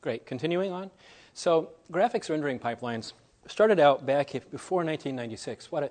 Great. 0.00 0.24
Continuing 0.24 0.72
on. 0.72 0.90
So, 1.34 1.72
graphics 1.92 2.30
rendering 2.30 2.58
pipelines 2.58 3.12
started 3.46 3.78
out 3.78 4.06
back 4.06 4.32
before 4.50 4.78
1996. 4.78 5.70
What 5.70 5.82
an 5.82 5.90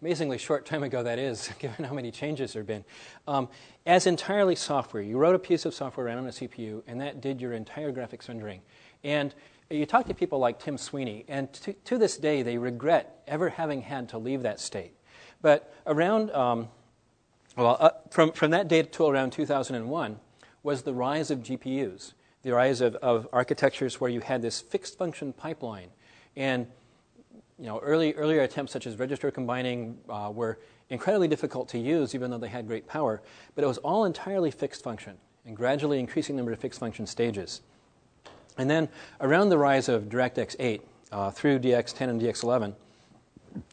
amazingly 0.00 0.38
short 0.38 0.64
time 0.64 0.82
ago 0.82 1.02
that 1.02 1.18
is, 1.18 1.50
given 1.58 1.84
how 1.84 1.92
many 1.92 2.10
changes 2.10 2.54
there 2.54 2.60
have 2.60 2.66
been. 2.66 2.84
Um, 3.28 3.48
as 3.84 4.06
entirely 4.06 4.56
software, 4.56 5.02
you 5.02 5.18
wrote 5.18 5.34
a 5.34 5.38
piece 5.38 5.66
of 5.66 5.74
software 5.74 6.06
ran 6.06 6.16
on 6.16 6.26
a 6.26 6.30
CPU, 6.30 6.82
and 6.86 6.98
that 7.02 7.20
did 7.20 7.42
your 7.42 7.52
entire 7.52 7.92
graphics 7.92 8.28
rendering. 8.28 8.62
And 9.04 9.34
you 9.68 9.84
talk 9.84 10.06
to 10.06 10.14
people 10.14 10.38
like 10.38 10.58
Tim 10.58 10.78
Sweeney, 10.78 11.26
and 11.28 11.52
to, 11.52 11.74
to 11.74 11.98
this 11.98 12.16
day, 12.16 12.40
they 12.40 12.56
regret 12.56 13.22
ever 13.26 13.50
having 13.50 13.82
had 13.82 14.08
to 14.10 14.18
leave 14.18 14.44
that 14.44 14.60
state. 14.60 14.94
But 15.42 15.74
around, 15.86 16.30
um, 16.30 16.68
well, 17.54 17.76
uh, 17.78 17.90
from, 18.10 18.32
from 18.32 18.52
that 18.52 18.66
date 18.66 18.92
to 18.94 19.06
around 19.06 19.32
2001 19.32 20.20
was 20.62 20.82
the 20.82 20.94
rise 20.94 21.30
of 21.30 21.40
GPUs 21.40 22.14
the 22.46 22.54
rise 22.54 22.80
of, 22.80 22.94
of 22.96 23.28
architectures 23.32 24.00
where 24.00 24.08
you 24.08 24.20
had 24.20 24.40
this 24.40 24.60
fixed 24.60 24.96
function 24.96 25.32
pipeline. 25.32 25.88
And 26.36 26.68
you 27.58 27.66
know, 27.66 27.80
early, 27.80 28.14
earlier 28.14 28.42
attempts 28.42 28.72
such 28.72 28.86
as 28.86 29.00
register 29.00 29.32
combining 29.32 29.98
uh, 30.08 30.30
were 30.32 30.60
incredibly 30.88 31.26
difficult 31.26 31.68
to 31.70 31.78
use, 31.78 32.14
even 32.14 32.30
though 32.30 32.38
they 32.38 32.46
had 32.46 32.68
great 32.68 32.86
power. 32.86 33.20
But 33.56 33.64
it 33.64 33.66
was 33.66 33.78
all 33.78 34.04
entirely 34.04 34.52
fixed 34.52 34.84
function 34.84 35.14
and 35.44 35.56
gradually 35.56 35.98
increasing 35.98 36.36
number 36.36 36.52
of 36.52 36.60
fixed 36.60 36.78
function 36.78 37.04
stages. 37.04 37.62
And 38.56 38.70
then 38.70 38.90
around 39.20 39.48
the 39.48 39.58
rise 39.58 39.88
of 39.88 40.04
DirectX 40.04 40.54
8 40.60 40.82
uh, 41.10 41.30
through 41.32 41.58
DX10 41.58 42.00
and 42.10 42.20
DX11, 42.20 42.74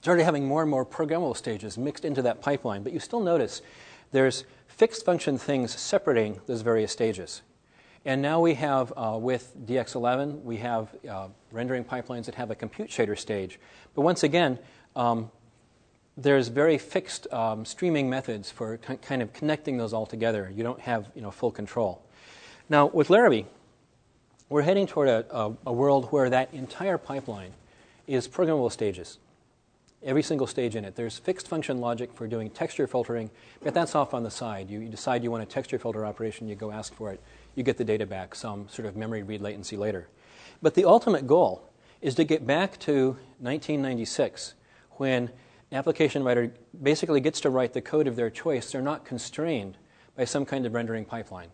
started 0.02 0.24
having 0.24 0.48
more 0.48 0.64
and 0.64 0.72
more 0.72 0.84
programmable 0.84 1.38
stages 1.38 1.78
mixed 1.78 2.06
into 2.06 2.24
that 2.24 2.42
pipeline. 2.42 2.82
But 2.82 2.92
you 2.92 3.00
still 3.00 3.20
notice 3.20 3.62
there's 4.12 4.46
fixed 4.68 5.06
function 5.06 5.38
things 5.38 5.78
separating 5.80 6.42
those 6.48 6.62
various 6.62 6.92
stages. 6.92 7.44
And 8.06 8.22
now 8.22 8.42
we 8.42 8.54
have, 8.56 8.92
uh, 8.98 9.18
with 9.20 9.56
DX11, 9.66 10.44
we 10.44 10.58
have 10.58 10.90
uh, 11.10 11.28
rendering 11.52 11.86
pipelines 11.86 12.26
that 12.26 12.36
have 12.36 12.52
a 12.52 12.56
compute 12.56 12.90
shader 12.90 13.18
stage. 13.18 13.60
But 13.96 14.02
once 14.02 14.24
again, 14.24 14.60
um, 14.96 15.32
there's 16.18 16.50
very 16.50 16.78
fixed 16.78 17.32
um, 17.32 17.64
streaming 17.66 18.10
methods 18.10 18.52
for 18.52 18.78
kind 18.78 19.22
of 19.22 19.32
connecting 19.32 19.78
those 19.78 19.94
all 19.94 20.06
together. 20.06 20.52
You 20.54 20.64
don't 20.64 20.82
have 20.82 21.08
you 21.16 21.22
know, 21.22 21.32
full 21.32 21.52
control. 21.52 22.04
Now, 22.70 22.88
with 22.88 23.10
Larrabee, 23.10 23.46
we're 24.50 24.62
heading 24.64 24.86
toward 24.86 25.08
a, 25.08 25.26
a, 25.36 25.54
a 25.68 25.74
world 25.74 26.08
where 26.12 26.30
that 26.30 26.54
entire 26.54 26.98
pipeline 26.98 27.54
is 28.06 28.28
programmable 28.28 28.72
stages 28.72 29.18
every 30.06 30.24
single 30.24 30.48
stage 30.48 30.76
in 30.76 30.86
it. 30.86 30.96
There's 30.96 31.18
fixed 31.18 31.48
function 31.48 31.80
logic 31.80 32.14
for 32.14 32.28
doing 32.28 32.50
texture 32.50 32.88
filtering, 32.88 33.30
but 33.62 33.74
that's 33.74 33.96
off 33.96 34.14
on 34.14 34.24
the 34.24 34.32
side. 34.32 34.70
You, 34.70 34.80
you, 34.80 34.90
decide 34.90 35.24
you 35.24 35.32
want 35.32 35.44
a 35.44 35.46
texture 35.46 35.80
filter 35.80 36.06
operation, 36.06 36.48
you 36.48 36.56
go 36.56 36.72
ask 36.72 36.94
for 36.94 37.12
it 37.12 37.22
you 37.56 37.64
get 37.64 37.78
the 37.78 37.84
data 37.84 38.06
back 38.06 38.36
some 38.36 38.68
sort 38.70 38.88
of 38.88 38.96
memory 38.96 39.24
read 39.24 39.42
latency 39.42 39.78
later. 39.78 40.08
But 40.62 40.74
the 40.74 40.86
ultimate 40.86 41.28
goal 41.28 41.70
is 42.02 42.16
to 42.16 42.24
get 42.24 42.46
back 42.46 42.80
to 42.80 43.18
1996 43.40 44.56
when 44.92 45.24
an 45.72 45.78
application 45.78 46.24
writer 46.24 46.54
basically 46.82 47.20
gets 47.20 47.42
to 47.42 47.50
write 47.50 47.74
the 47.74 47.82
code 47.82 48.08
of 48.08 48.16
their 48.16 48.30
choice. 48.30 48.72
They're 48.72 48.82
not 48.82 49.06
constrained 49.06 49.78
by 50.16 50.26
some 50.26 50.46
kind 50.46 50.66
of 50.66 50.74
rendering 50.74 51.06
pipeline. 51.06 51.50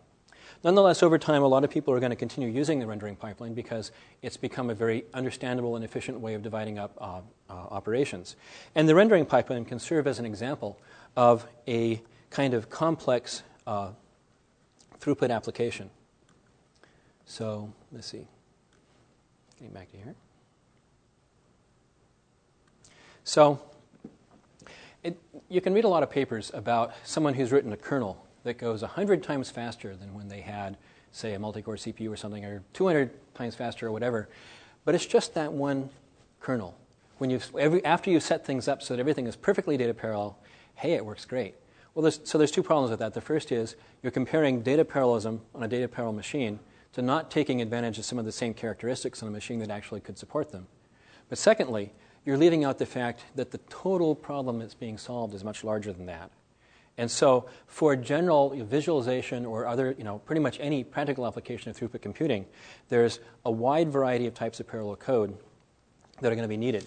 Nonetheless, 0.63 1.03
over 1.03 1.17
time, 1.17 1.41
a 1.41 1.47
lot 1.47 1.63
of 1.63 1.69
people 1.69 1.93
are 1.93 1.99
going 1.99 2.09
to 2.09 2.17
continue 2.17 2.49
using 2.49 2.79
the 2.79 2.87
rendering 2.87 3.15
pipeline 3.15 3.53
because 3.53 3.91
it's 4.21 4.35
become 4.35 4.69
a 4.69 4.73
very 4.73 5.05
understandable 5.13 5.75
and 5.75 5.85
efficient 5.85 6.19
way 6.19 6.33
of 6.33 6.41
dividing 6.41 6.77
up 6.77 6.97
uh, 6.99 7.21
uh, 7.49 7.53
operations. 7.53 8.35
And 8.75 8.89
the 8.89 8.95
rendering 8.95 9.25
pipeline 9.25 9.63
can 9.63 9.79
serve 9.79 10.05
as 10.05 10.19
an 10.19 10.25
example 10.25 10.77
of 11.15 11.47
a 11.67 12.01
kind 12.29 12.53
of 12.53 12.69
complex 12.69 13.43
uh, 13.65 13.91
throughput 15.01 15.31
application. 15.31 15.89
So 17.25 17.71
let's 17.91 18.07
see. 18.07 18.27
Getting 19.57 19.73
back 19.73 19.91
to 19.91 19.97
here. 19.97 20.15
So 23.23 23.61
it, 25.03 25.17
you 25.47 25.61
can 25.61 25.73
read 25.73 25.83
a 25.83 25.87
lot 25.87 26.03
of 26.03 26.09
papers 26.09 26.51
about 26.53 26.93
someone 27.03 27.33
who's 27.33 27.51
written 27.51 27.71
a 27.71 27.77
kernel 27.77 28.25
that 28.43 28.57
goes 28.57 28.81
100 28.81 29.21
times 29.21 29.51
faster 29.51 29.95
than 29.95 30.13
when 30.13 30.27
they 30.27 30.41
had, 30.41 30.77
say, 31.11 31.33
a 31.33 31.39
multi-core 31.39 31.75
CPU 31.75 32.11
or 32.11 32.17
something, 32.17 32.43
or 32.43 32.63
200 32.73 33.11
times 33.35 33.55
faster 33.55 33.87
or 33.87 33.91
whatever. 33.91 34.29
But 34.85 34.95
it's 34.95 35.05
just 35.05 35.33
that 35.35 35.53
one 35.53 35.89
kernel. 36.39 36.75
When 37.17 37.29
you've, 37.29 37.51
every, 37.57 37.83
after 37.85 38.09
you 38.09 38.19
set 38.19 38.45
things 38.45 38.67
up 38.67 38.81
so 38.81 38.95
that 38.95 38.99
everything 38.99 39.27
is 39.27 39.35
perfectly 39.35 39.77
data 39.77 39.93
parallel, 39.93 40.37
hey, 40.75 40.93
it 40.93 41.05
works 41.05 41.25
great. 41.25 41.55
Well, 41.93 42.03
there's, 42.03 42.19
so 42.23 42.37
there's 42.37 42.51
two 42.51 42.63
problems 42.63 42.91
with 42.91 42.99
that. 42.99 43.13
The 43.13 43.21
first 43.21 43.51
is 43.51 43.75
you're 44.03 44.11
comparing 44.11 44.61
data 44.61 44.85
parallelism 44.85 45.41
on 45.55 45.63
a 45.63 45.67
data 45.67 45.87
parallel 45.87 46.15
machine 46.15 46.59
to 46.93 47.01
not 47.01 47.29
taking 47.29 47.61
advantage 47.61 47.97
of 47.97 48.05
some 48.05 48.19
of 48.19 48.25
the 48.25 48.31
same 48.31 48.53
characteristics 48.53 49.21
on 49.21 49.29
a 49.29 49.31
machine 49.31 49.59
that 49.59 49.69
actually 49.69 50.01
could 50.01 50.17
support 50.17 50.51
them. 50.51 50.67
But 51.29 51.37
secondly, 51.37 51.91
you're 52.25 52.37
leaving 52.37 52.63
out 52.63 52.77
the 52.77 52.85
fact 52.85 53.21
that 53.35 53.51
the 53.51 53.59
total 53.69 54.15
problem 54.15 54.59
that's 54.59 54.73
being 54.73 54.97
solved 54.97 55.33
is 55.33 55.43
much 55.43 55.63
larger 55.63 55.93
than 55.93 56.07
that. 56.07 56.31
And 56.97 57.09
so, 57.09 57.45
for 57.65 57.95
general 57.95 58.49
visualization 58.49 59.45
or 59.45 59.65
other, 59.65 59.95
you 59.97 60.03
know, 60.03 60.19
pretty 60.19 60.41
much 60.41 60.59
any 60.59 60.83
practical 60.83 61.25
application 61.25 61.69
of 61.69 61.77
throughput 61.77 62.01
computing, 62.01 62.45
there's 62.89 63.19
a 63.45 63.51
wide 63.51 63.89
variety 63.89 64.27
of 64.27 64.33
types 64.33 64.59
of 64.59 64.67
parallel 64.67 64.97
code 64.97 65.37
that 66.19 66.29
are 66.29 66.35
going 66.35 66.43
to 66.43 66.49
be 66.49 66.57
needed. 66.57 66.85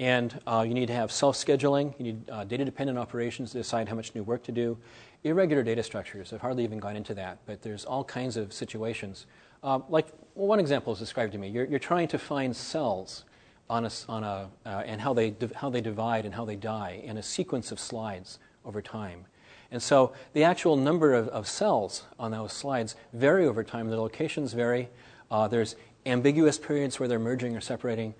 And 0.00 0.40
uh, 0.46 0.64
you 0.66 0.72
need 0.72 0.86
to 0.86 0.94
have 0.94 1.12
self 1.12 1.36
scheduling, 1.36 1.94
you 1.98 2.04
need 2.04 2.30
uh, 2.30 2.44
data 2.44 2.64
dependent 2.64 2.98
operations 2.98 3.52
to 3.52 3.58
decide 3.58 3.86
how 3.86 3.94
much 3.94 4.14
new 4.14 4.22
work 4.22 4.42
to 4.44 4.52
do, 4.52 4.78
irregular 5.24 5.62
data 5.62 5.82
structures. 5.82 6.32
I've 6.32 6.40
hardly 6.40 6.64
even 6.64 6.78
gone 6.78 6.96
into 6.96 7.12
that, 7.14 7.36
but 7.44 7.60
there's 7.60 7.84
all 7.84 8.02
kinds 8.02 8.38
of 8.38 8.50
situations. 8.50 9.26
Uh, 9.62 9.80
like 9.90 10.06
well, 10.34 10.46
one 10.48 10.58
example 10.58 10.94
is 10.94 10.98
described 10.98 11.32
to 11.32 11.38
me. 11.38 11.48
You're, 11.48 11.66
you're 11.66 11.78
trying 11.78 12.08
to 12.08 12.18
find 12.18 12.56
cells 12.56 13.24
on 13.68 13.84
a, 13.84 13.90
on 14.08 14.24
a, 14.24 14.48
uh, 14.64 14.82
and 14.86 15.02
how 15.02 15.12
they, 15.12 15.34
how 15.54 15.68
they 15.68 15.82
divide 15.82 16.24
and 16.24 16.34
how 16.34 16.46
they 16.46 16.56
die 16.56 17.02
in 17.04 17.18
a 17.18 17.22
sequence 17.22 17.70
of 17.70 17.78
slides 17.78 18.38
over 18.64 18.80
time. 18.80 19.26
And 19.70 19.82
so 19.82 20.14
the 20.32 20.44
actual 20.44 20.78
number 20.78 21.12
of, 21.12 21.28
of 21.28 21.46
cells 21.46 22.04
on 22.18 22.30
those 22.30 22.54
slides 22.54 22.96
vary 23.12 23.46
over 23.46 23.62
time. 23.62 23.90
The 23.90 24.00
locations 24.00 24.54
vary. 24.54 24.88
Uh, 25.30 25.46
there's 25.46 25.76
ambiguous 26.06 26.56
periods 26.56 26.98
where 26.98 27.06
they're 27.06 27.18
merging 27.18 27.54
or 27.54 27.60
separating 27.60 28.14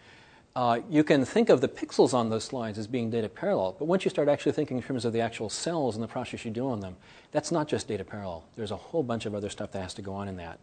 uh, 0.56 0.80
you 0.90 1.04
can 1.04 1.24
think 1.24 1.48
of 1.48 1.60
the 1.60 1.68
pixels 1.68 2.12
on 2.12 2.28
those 2.28 2.44
slides 2.44 2.76
as 2.76 2.86
being 2.86 3.10
data 3.10 3.28
parallel, 3.28 3.76
but 3.78 3.84
once 3.84 4.04
you 4.04 4.10
start 4.10 4.28
actually 4.28 4.52
thinking 4.52 4.78
in 4.78 4.82
terms 4.82 5.04
of 5.04 5.12
the 5.12 5.20
actual 5.20 5.48
cells 5.48 5.94
and 5.94 6.02
the 6.02 6.08
process 6.08 6.44
you 6.44 6.50
do 6.50 6.68
on 6.68 6.80
them, 6.80 6.96
that's 7.30 7.52
not 7.52 7.68
just 7.68 7.86
data 7.86 8.04
parallel. 8.04 8.44
There's 8.56 8.72
a 8.72 8.76
whole 8.76 9.04
bunch 9.04 9.26
of 9.26 9.34
other 9.34 9.48
stuff 9.48 9.70
that 9.72 9.82
has 9.82 9.94
to 9.94 10.02
go 10.02 10.12
on 10.12 10.26
in 10.26 10.36
that. 10.36 10.58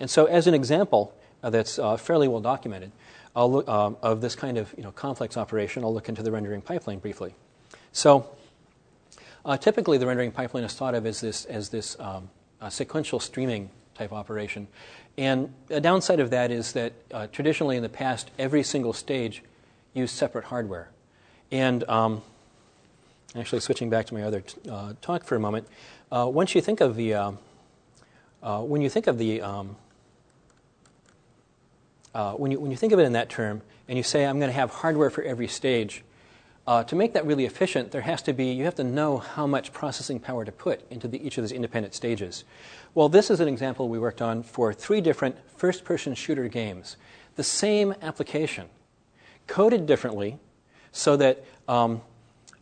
And 0.00 0.10
so, 0.10 0.26
as 0.26 0.46
an 0.48 0.54
example 0.54 1.14
uh, 1.42 1.50
that's 1.50 1.78
uh, 1.78 1.96
fairly 1.96 2.26
well 2.26 2.40
documented 2.40 2.90
look, 3.36 3.68
um, 3.68 3.96
of 4.02 4.20
this 4.20 4.34
kind 4.34 4.58
of 4.58 4.74
you 4.76 4.82
know, 4.82 4.90
complex 4.90 5.36
operation, 5.36 5.84
I'll 5.84 5.94
look 5.94 6.08
into 6.08 6.22
the 6.24 6.32
rendering 6.32 6.60
pipeline 6.60 6.98
briefly. 6.98 7.34
So, 7.92 8.28
uh, 9.44 9.56
typically, 9.56 9.98
the 9.98 10.06
rendering 10.06 10.32
pipeline 10.32 10.64
is 10.64 10.74
thought 10.74 10.94
of 10.94 11.06
as 11.06 11.20
this, 11.20 11.44
as 11.44 11.68
this 11.68 11.96
um, 12.00 12.28
sequential 12.68 13.20
streaming 13.20 13.70
type 13.94 14.12
operation. 14.12 14.66
And 15.18 15.52
a 15.68 15.80
downside 15.80 16.20
of 16.20 16.30
that 16.30 16.52
is 16.52 16.72
that 16.74 16.92
uh, 17.12 17.26
traditionally 17.26 17.76
in 17.76 17.82
the 17.82 17.88
past, 17.88 18.30
every 18.38 18.62
single 18.62 18.92
stage 18.92 19.42
used 19.92 20.14
separate 20.14 20.44
hardware. 20.44 20.90
And 21.50 21.82
um, 21.88 22.22
actually, 23.34 23.60
switching 23.60 23.90
back 23.90 24.06
to 24.06 24.14
my 24.14 24.22
other 24.22 24.42
t- 24.42 24.70
uh, 24.70 24.92
talk 25.02 25.24
for 25.24 25.34
a 25.34 25.40
moment, 25.40 25.66
uh, 26.12 26.30
once 26.32 26.54
you 26.54 26.60
think 26.60 26.80
of 26.80 26.94
the, 26.94 27.14
uh, 27.14 27.32
uh, 28.44 28.62
when 28.62 28.80
you 28.80 28.88
think 28.88 29.08
of 29.08 29.18
the, 29.18 29.42
um, 29.42 29.74
uh, 32.14 32.34
when, 32.34 32.52
you, 32.52 32.60
when 32.60 32.70
you 32.70 32.76
think 32.76 32.92
of 32.92 33.00
it 33.00 33.02
in 33.02 33.12
that 33.14 33.28
term, 33.28 33.60
and 33.88 33.96
you 33.96 34.04
say, 34.04 34.24
I'm 34.24 34.38
going 34.38 34.50
to 34.50 34.54
have 34.54 34.70
hardware 34.70 35.10
for 35.10 35.24
every 35.24 35.48
stage, 35.48 36.04
uh, 36.68 36.84
to 36.84 36.94
make 36.94 37.14
that 37.14 37.24
really 37.24 37.46
efficient, 37.46 37.92
there 37.92 38.02
has 38.02 38.20
to 38.20 38.34
be, 38.34 38.52
you 38.52 38.64
have 38.64 38.74
to 38.74 38.84
know 38.84 39.16
how 39.16 39.46
much 39.46 39.72
processing 39.72 40.20
power 40.20 40.44
to 40.44 40.52
put 40.52 40.82
into 40.90 41.08
the, 41.08 41.26
each 41.26 41.38
of 41.38 41.42
those 41.42 41.50
independent 41.50 41.94
stages. 41.94 42.44
Well, 42.94 43.08
this 43.08 43.30
is 43.30 43.40
an 43.40 43.48
example 43.48 43.88
we 43.88 43.98
worked 43.98 44.20
on 44.20 44.42
for 44.42 44.74
three 44.74 45.00
different 45.00 45.36
first 45.56 45.82
person 45.82 46.14
shooter 46.14 46.46
games. 46.46 46.98
The 47.36 47.42
same 47.42 47.94
application, 48.02 48.66
coded 49.46 49.86
differently, 49.86 50.36
so 50.92 51.16
that 51.16 51.42
um, 51.68 52.02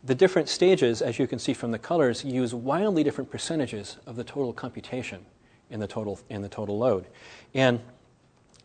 the 0.05 0.15
different 0.15 0.47
stages, 0.47 1.01
as 1.01 1.19
you 1.19 1.27
can 1.27 1.37
see 1.37 1.53
from 1.53 1.71
the 1.71 1.79
colors, 1.79 2.23
use 2.23 2.53
wildly 2.53 3.03
different 3.03 3.29
percentages 3.29 3.97
of 4.05 4.15
the 4.15 4.23
total 4.23 4.53
computation 4.53 5.25
in 5.69 5.81
the 5.81 5.87
total, 5.87 6.17
in 6.29 6.41
the 6.41 6.47
total 6.47 6.77
load. 6.77 7.07
And 7.53 7.81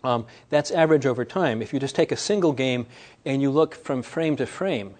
um, 0.05 0.25
that's 0.50 0.70
average 0.70 1.05
over 1.05 1.25
time. 1.25 1.62
If 1.62 1.72
you 1.72 1.81
just 1.81 1.96
take 1.96 2.12
a 2.12 2.17
single 2.17 2.52
game 2.52 2.87
and 3.25 3.43
you 3.43 3.50
look 3.50 3.75
from 3.75 4.02
frame 4.02 4.37
to 4.37 4.46
frame, 4.46 4.94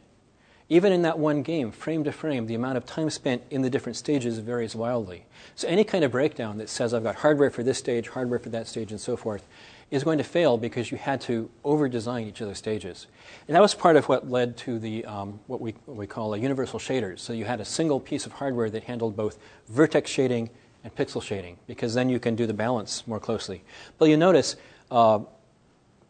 even 0.69 0.93
in 0.93 1.03
that 1.03 1.19
one 1.19 1.43
game, 1.43 1.71
frame 1.71 2.05
to 2.05 2.13
frame, 2.13 2.47
the 2.47 2.55
amount 2.55 2.77
of 2.77 2.87
time 2.87 3.11
spent 3.11 3.43
in 3.51 3.63
the 3.63 3.71
different 3.71 3.97
stages 3.97 4.39
varies 4.39 4.75
wildly. 4.75 5.27
So 5.55 5.69
any 5.69 5.85
kind 5.85 6.05
of 6.05 6.13
breakdown 6.13 6.59
that 6.59 6.69
says 6.69 6.95
I've 6.95 7.03
got 7.03 7.17
hardware 7.17 7.51
for 7.51 7.63
this 7.63 7.79
stage, 7.79 8.09
hardware 8.09 8.39
for 8.39 8.49
that 8.51 8.67
stage, 8.67 8.91
and 8.91 9.01
so 9.01 9.17
forth, 9.17 9.47
is 9.91 10.05
going 10.05 10.17
to 10.17 10.25
fail 10.25 10.57
because 10.57 10.91
you 10.91 10.97
had 10.97 11.21
to 11.21 11.51
over 11.65 11.87
design 11.89 12.27
each 12.27 12.41
of 12.41 12.49
those 12.49 12.57
stages. 12.57 13.07
And 13.47 13.55
that 13.55 13.61
was 13.61 13.75
part 13.75 13.97
of 13.97 14.09
what 14.09 14.31
led 14.31 14.57
to 14.59 14.79
the, 14.79 15.05
um, 15.05 15.39
what, 15.47 15.61
we, 15.61 15.75
what 15.85 15.99
we 15.99 16.07
call 16.07 16.33
a 16.33 16.39
universal 16.39 16.79
shaders. 16.79 17.19
So 17.19 17.35
you 17.35 17.45
had 17.45 17.61
a 17.61 17.65
single 17.65 18.01
piece 18.01 18.25
of 18.25 18.33
hardware 18.33 18.71
that 18.71 18.85
handled 18.85 19.15
both 19.15 19.39
vertex 19.69 20.11
shading 20.11 20.49
and 20.83 20.95
pixel 20.95 21.23
shading, 21.23 21.59
because 21.67 21.93
then 21.93 22.09
you 22.09 22.19
can 22.19 22.35
do 22.35 22.47
the 22.47 22.55
balance 22.55 23.07
more 23.07 23.21
closely. 23.21 23.63
But 23.99 24.07
you 24.07 24.17
notice 24.17 24.57
uh, 24.91 25.21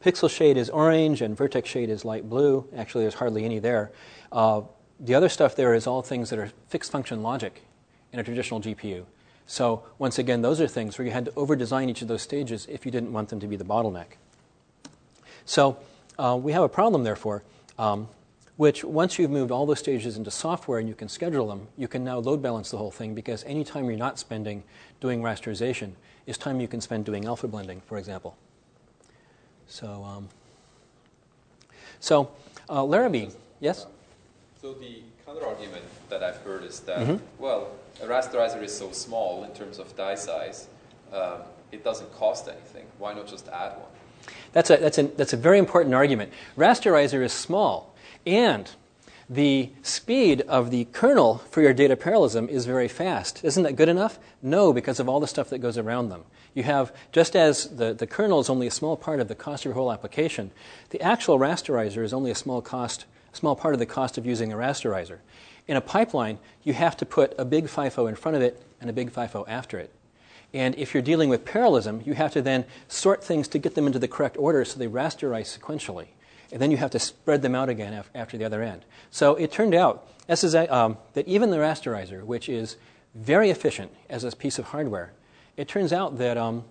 pixel 0.03 0.31
shade 0.31 0.57
is 0.57 0.69
orange 0.71 1.23
and 1.23 1.37
vertex 1.37 1.69
shade 1.69 1.89
is 1.89 2.05
light 2.05 2.29
blue. 2.29 2.67
Actually, 2.77 3.05
there's 3.05 3.15
hardly 3.15 3.45
any 3.45 3.59
there. 3.59 3.93
Uh, 4.31 4.63
the 4.99 5.15
other 5.15 5.29
stuff 5.29 5.57
there 5.57 5.75
is 5.75 5.87
all 5.87 6.03
things 6.03 6.31
that 6.31 6.39
are 6.39 6.51
fixed 6.69 6.91
function 6.91 7.23
logic 7.23 7.63
in 8.13 8.19
a 8.19 8.25
traditional 8.25 8.61
GPU. 8.61 9.05
So, 9.47 9.83
once 9.99 10.19
again, 10.19 10.43
those 10.43 10.61
are 10.61 10.69
things 10.69 10.99
where 10.99 11.05
you 11.05 11.13
had 11.13 11.27
to 11.27 11.35
over 11.35 11.57
design 11.57 11.91
each 11.91 12.03
of 12.03 12.09
those 12.09 12.23
stages 12.23 12.67
if 12.71 12.87
you 12.87 12.93
didn't 12.93 13.13
want 13.13 13.29
them 13.29 13.41
to 13.41 13.47
be 13.47 13.57
the 13.57 13.65
bottleneck. 13.65 14.17
So, 15.45 15.79
uh, 16.19 16.39
we 16.41 16.53
have 16.53 16.63
a 16.63 16.69
problem, 16.69 17.03
therefore, 17.03 17.43
um, 17.79 18.09
which 18.57 18.85
once 18.85 19.19
you've 19.19 19.31
moved 19.31 19.51
all 19.51 19.67
those 19.67 19.81
stages 19.81 20.17
into 20.17 20.31
software 20.31 20.79
and 20.79 20.89
you 20.89 20.95
can 20.95 21.09
schedule 21.09 21.49
them, 21.49 21.69
you 21.77 21.89
can 21.89 22.05
now 22.05 22.19
load 22.19 22.41
balance 22.41 22.71
the 22.71 22.79
whole 22.79 22.91
thing 22.91 23.15
because 23.15 23.43
any 23.45 23.65
time 23.65 23.87
you're 23.87 23.97
not 23.97 24.19
spending 24.19 24.63
doing 25.01 25.21
rasterization 25.23 25.93
is 26.27 26.39
time 26.39 26.61
you 26.61 26.69
can 26.69 26.81
spend 26.81 27.05
doing 27.05 27.25
alpha 27.25 27.49
blending, 27.49 27.81
for 27.81 27.99
example. 27.99 28.37
So, 29.69 30.05
um, 30.05 30.29
so 32.01 32.31
uh, 32.69 32.85
Larrabee, 32.85 33.29
yes? 33.61 33.87
So 34.61 34.75
the 34.75 35.03
counter 35.27 35.47
argument 35.47 35.85
that 36.09 36.23
I've 36.23 36.37
heard 36.39 36.65
is 36.65 36.81
that, 36.81 36.99
mm-hmm. 36.99 37.25
well, 37.39 37.69
a 38.03 38.07
rasterizer 38.07 38.63
is 38.63 38.77
so 38.77 38.91
small 38.93 39.45
in 39.45 39.51
terms 39.53 39.79
of 39.79 39.97
die 39.97 40.15
size, 40.15 40.69
um, 41.13 41.41
it 41.71 41.85
doesn't 41.85 42.13
cost 42.15 42.49
anything. 42.49 42.87
Why 42.99 43.15
not 43.15 43.27
just 43.27 43.49
add 43.49 43.73
one? 43.73 43.89
That's 44.53 44.71
a, 44.71 44.77
that's, 44.77 44.99
a, 44.99 45.05
that's 45.05 45.33
a 45.33 45.37
very 45.37 45.59
important 45.59 45.95
argument. 45.95 46.33
Rasterizer 46.57 47.23
is 47.23 47.33
small, 47.33 47.95
and 48.27 48.71
the 49.35 49.71
speed 49.83 50.43
of 50.43 50.71
the 50.71 50.85
kernel 50.93 51.39
for 51.51 51.63
your 51.63 51.73
data 51.73 51.97
parallelism 51.97 52.49
is 52.51 52.67
very 52.67 52.89
fast. 52.89 53.43
Isn't 53.43 53.63
that 53.63 53.77
good 53.77 53.89
enough? 53.89 54.19
No, 54.43 54.75
because 54.75 55.01
of 55.01 55.09
all 55.09 55.21
the 55.21 55.27
stuff 55.27 55.49
that 55.51 55.59
goes 55.59 55.79
around 55.79 56.11
them. 56.11 56.25
You 56.53 56.65
have, 56.65 56.93
just 57.13 57.35
as 57.35 57.77
the, 57.77 57.95
the 57.95 58.07
kernel 58.07 58.41
is 58.41 58.51
only 58.51 58.67
a 58.67 58.71
small 58.71 58.95
part 58.95 59.21
of 59.21 59.29
the 59.29 59.35
cost 59.35 59.63
of 59.63 59.71
your 59.71 59.75
whole 59.75 59.91
application, 59.91 60.51
the 60.91 61.01
actual 61.01 61.39
rasterizer 61.39 62.05
is 62.05 62.13
only 62.13 62.31
a 62.31 62.35
small 62.35 62.61
cost, 62.61 63.07
small 63.33 63.57
part 63.57 63.73
of 63.73 63.81
the 63.81 63.87
cost 63.87 64.19
of 64.19 64.27
using 64.27 64.53
a 64.53 64.57
rasterizer. 64.57 65.19
In 65.67 65.79
a 65.79 65.81
pipeline, 65.81 66.39
you 66.63 66.75
have 66.75 66.97
to 66.99 67.07
put 67.07 67.35
a 67.39 67.47
big 67.47 67.67
FIFO 67.69 68.09
in 68.11 68.17
front 68.17 68.37
of 68.37 68.43
it 68.43 68.63
and 68.83 68.91
a 68.91 68.93
big 68.93 69.11
FIFO 69.11 69.49
after 69.49 69.79
it. 69.79 69.91
And 70.53 70.75
if 70.75 70.93
you're 70.93 71.03
dealing 71.03 71.31
with 71.31 71.47
parallelism, 71.47 72.03
you 72.05 72.13
have 72.13 72.33
to 72.33 72.43
then 72.43 72.67
sort 72.87 73.25
things 73.25 73.49
to 73.49 73.59
get 73.59 73.75
them 73.75 73.87
into 73.87 73.99
the 73.99 74.09
correct 74.09 74.37
order 74.37 74.63
so 74.67 74.79
they 74.79 74.89
rasterize 74.89 75.59
sequentially. 75.59 76.09
And 76.53 76.61
then 76.61 76.71
you 76.71 76.77
have 76.77 76.91
to 76.91 76.99
spread 76.99 77.43
them 77.43 77.55
out 77.55 77.69
again 77.69 78.05
after 78.15 78.37
the 78.37 78.45
other 78.45 78.63
end. 78.63 78.85
So 79.11 79.35
it 79.35 79.51
turned 79.51 79.75
out 79.75 80.07
um, 80.29 80.99
that 81.15 81.27
even 81.27 81.51
the 81.51 81.57
rasterizer, 81.57 82.23
which 82.23 82.49
is 82.49 82.77
very 83.15 83.51
efficient 83.51 83.91
as 84.09 84.23
a 84.23 84.31
piece 84.31 84.59
of 84.59 84.67
hardware, 84.67 85.13
it 85.57 85.67
turns 85.67 85.93
out 85.93 86.19
that 86.19 86.37
um, 86.37 86.65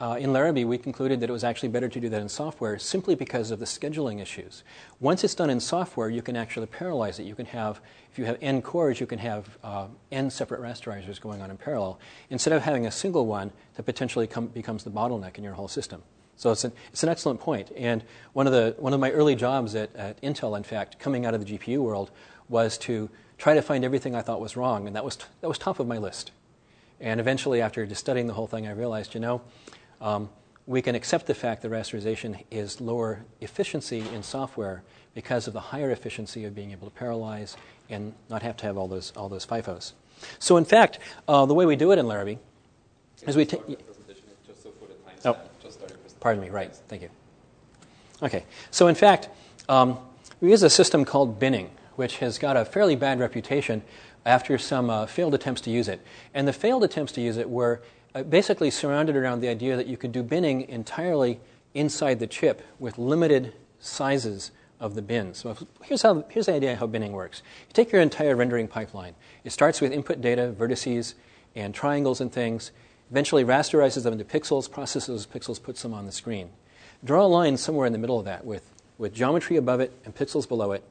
uh, 0.00 0.16
in 0.18 0.32
Larrabee, 0.32 0.64
we 0.64 0.78
concluded 0.78 1.20
that 1.20 1.28
it 1.28 1.32
was 1.32 1.44
actually 1.44 1.68
better 1.68 1.88
to 1.88 2.00
do 2.00 2.08
that 2.08 2.22
in 2.22 2.28
software 2.28 2.78
simply 2.78 3.14
because 3.14 3.50
of 3.50 3.58
the 3.58 3.66
scheduling 3.66 4.22
issues. 4.22 4.64
Once 4.98 5.22
it's 5.22 5.34
done 5.34 5.50
in 5.50 5.60
software, 5.60 6.08
you 6.08 6.22
can 6.22 6.36
actually 6.36 6.66
parallelize 6.66 7.20
it. 7.20 7.24
You 7.24 7.34
can 7.34 7.44
have, 7.46 7.80
if 8.10 8.18
you 8.18 8.24
have 8.24 8.38
n 8.40 8.62
cores, 8.62 8.98
you 8.98 9.06
can 9.06 9.18
have 9.18 9.58
uh, 9.62 9.88
n 10.10 10.30
separate 10.30 10.62
rasterizers 10.62 11.20
going 11.20 11.42
on 11.42 11.50
in 11.50 11.58
parallel 11.58 12.00
instead 12.30 12.54
of 12.54 12.62
having 12.62 12.86
a 12.86 12.90
single 12.90 13.26
one 13.26 13.52
that 13.74 13.82
potentially 13.82 14.26
com- 14.26 14.46
becomes 14.46 14.84
the 14.84 14.90
bottleneck 14.90 15.36
in 15.36 15.44
your 15.44 15.52
whole 15.52 15.68
system. 15.68 16.02
So 16.40 16.50
it's 16.50 16.64
an, 16.64 16.72
it's 16.90 17.02
an 17.02 17.10
excellent 17.10 17.38
point. 17.38 17.70
And 17.76 18.02
one 18.32 18.46
of, 18.46 18.54
the, 18.54 18.74
one 18.78 18.94
of 18.94 19.00
my 19.00 19.10
early 19.10 19.34
jobs 19.34 19.74
at, 19.74 19.94
at 19.94 20.18
Intel, 20.22 20.56
in 20.56 20.62
fact, 20.62 20.98
coming 20.98 21.26
out 21.26 21.34
of 21.34 21.44
the 21.44 21.58
GPU 21.58 21.80
world, 21.80 22.10
was 22.48 22.78
to 22.78 23.10
try 23.36 23.52
to 23.52 23.60
find 23.60 23.84
everything 23.84 24.14
I 24.14 24.22
thought 24.22 24.40
was 24.40 24.56
wrong, 24.56 24.86
and 24.86 24.96
that 24.96 25.04
was, 25.04 25.16
t- 25.16 25.26
that 25.42 25.48
was 25.48 25.58
top 25.58 25.80
of 25.80 25.86
my 25.86 25.98
list. 25.98 26.30
And 26.98 27.20
eventually, 27.20 27.60
after 27.60 27.84
just 27.84 28.00
studying 28.00 28.26
the 28.26 28.32
whole 28.32 28.46
thing, 28.46 28.66
I 28.66 28.70
realized, 28.70 29.12
you 29.12 29.20
know, 29.20 29.42
um, 30.00 30.30
we 30.66 30.80
can 30.80 30.94
accept 30.94 31.26
the 31.26 31.34
fact 31.34 31.60
that 31.60 31.70
rasterization 31.70 32.42
is 32.50 32.80
lower 32.80 33.26
efficiency 33.42 33.98
in 34.14 34.22
software 34.22 34.82
because 35.12 35.46
of 35.46 35.52
the 35.52 35.60
higher 35.60 35.90
efficiency 35.90 36.46
of 36.46 36.54
being 36.54 36.70
able 36.70 36.88
to 36.88 36.98
parallelize 36.98 37.56
and 37.90 38.14
not 38.30 38.40
have 38.40 38.56
to 38.56 38.64
have 38.64 38.78
all 38.78 38.88
those, 38.88 39.12
all 39.14 39.28
those 39.28 39.44
FIFOs. 39.44 39.92
So, 40.38 40.56
in 40.56 40.64
fact, 40.64 41.00
uh, 41.28 41.44
the 41.44 41.54
way 41.54 41.66
we 41.66 41.76
do 41.76 41.92
it 41.92 41.98
in 41.98 42.06
Larrabee 42.06 42.36
is 43.26 43.36
we 43.36 43.44
take. 43.44 43.60
Oh, 45.26 45.36
pardon 46.20 46.42
me, 46.42 46.50
right, 46.50 46.74
thank 46.88 47.02
you. 47.02 47.10
Okay, 48.22 48.44
so 48.70 48.86
in 48.88 48.94
fact, 48.94 49.28
um, 49.68 49.98
we 50.40 50.50
use 50.50 50.62
a 50.62 50.70
system 50.70 51.04
called 51.04 51.38
binning, 51.38 51.70
which 51.96 52.18
has 52.18 52.38
got 52.38 52.56
a 52.56 52.64
fairly 52.64 52.96
bad 52.96 53.18
reputation 53.18 53.82
after 54.26 54.58
some 54.58 54.90
uh, 54.90 55.06
failed 55.06 55.34
attempts 55.34 55.60
to 55.62 55.70
use 55.70 55.88
it. 55.88 56.00
And 56.34 56.46
the 56.46 56.52
failed 56.52 56.84
attempts 56.84 57.12
to 57.12 57.20
use 57.20 57.36
it 57.36 57.48
were 57.48 57.82
uh, 58.14 58.22
basically 58.22 58.70
surrounded 58.70 59.16
around 59.16 59.40
the 59.40 59.48
idea 59.48 59.76
that 59.76 59.86
you 59.86 59.96
could 59.96 60.12
do 60.12 60.22
binning 60.22 60.68
entirely 60.68 61.40
inside 61.74 62.20
the 62.20 62.26
chip 62.26 62.66
with 62.78 62.98
limited 62.98 63.54
sizes 63.78 64.50
of 64.80 64.94
the 64.94 65.02
bins. 65.02 65.38
So 65.38 65.56
here's, 65.82 66.02
how, 66.02 66.24
here's 66.30 66.46
the 66.46 66.54
idea 66.54 66.76
how 66.76 66.86
binning 66.86 67.12
works. 67.12 67.42
You 67.68 67.72
take 67.74 67.92
your 67.92 68.00
entire 68.00 68.34
rendering 68.34 68.66
pipeline. 68.66 69.14
It 69.44 69.52
starts 69.52 69.80
with 69.80 69.92
input 69.92 70.20
data, 70.20 70.54
vertices, 70.58 71.14
and 71.54 71.74
triangles 71.74 72.20
and 72.20 72.32
things, 72.32 72.72
eventually 73.10 73.44
rasterizes 73.44 74.04
them 74.04 74.12
into 74.12 74.24
pixels, 74.24 74.70
processes 74.70 75.08
those 75.08 75.26
pixels, 75.26 75.62
puts 75.62 75.82
them 75.82 75.94
on 75.94 76.06
the 76.06 76.12
screen. 76.12 76.50
Draw 77.04 77.24
a 77.24 77.26
line 77.26 77.56
somewhere 77.56 77.86
in 77.86 77.92
the 77.92 77.98
middle 77.98 78.18
of 78.18 78.24
that 78.26 78.44
with, 78.44 78.70
with 78.98 79.14
geometry 79.14 79.56
above 79.56 79.80
it 79.80 79.92
and 80.04 80.14
pixels 80.14 80.46
below 80.46 80.72
it. 80.72 80.84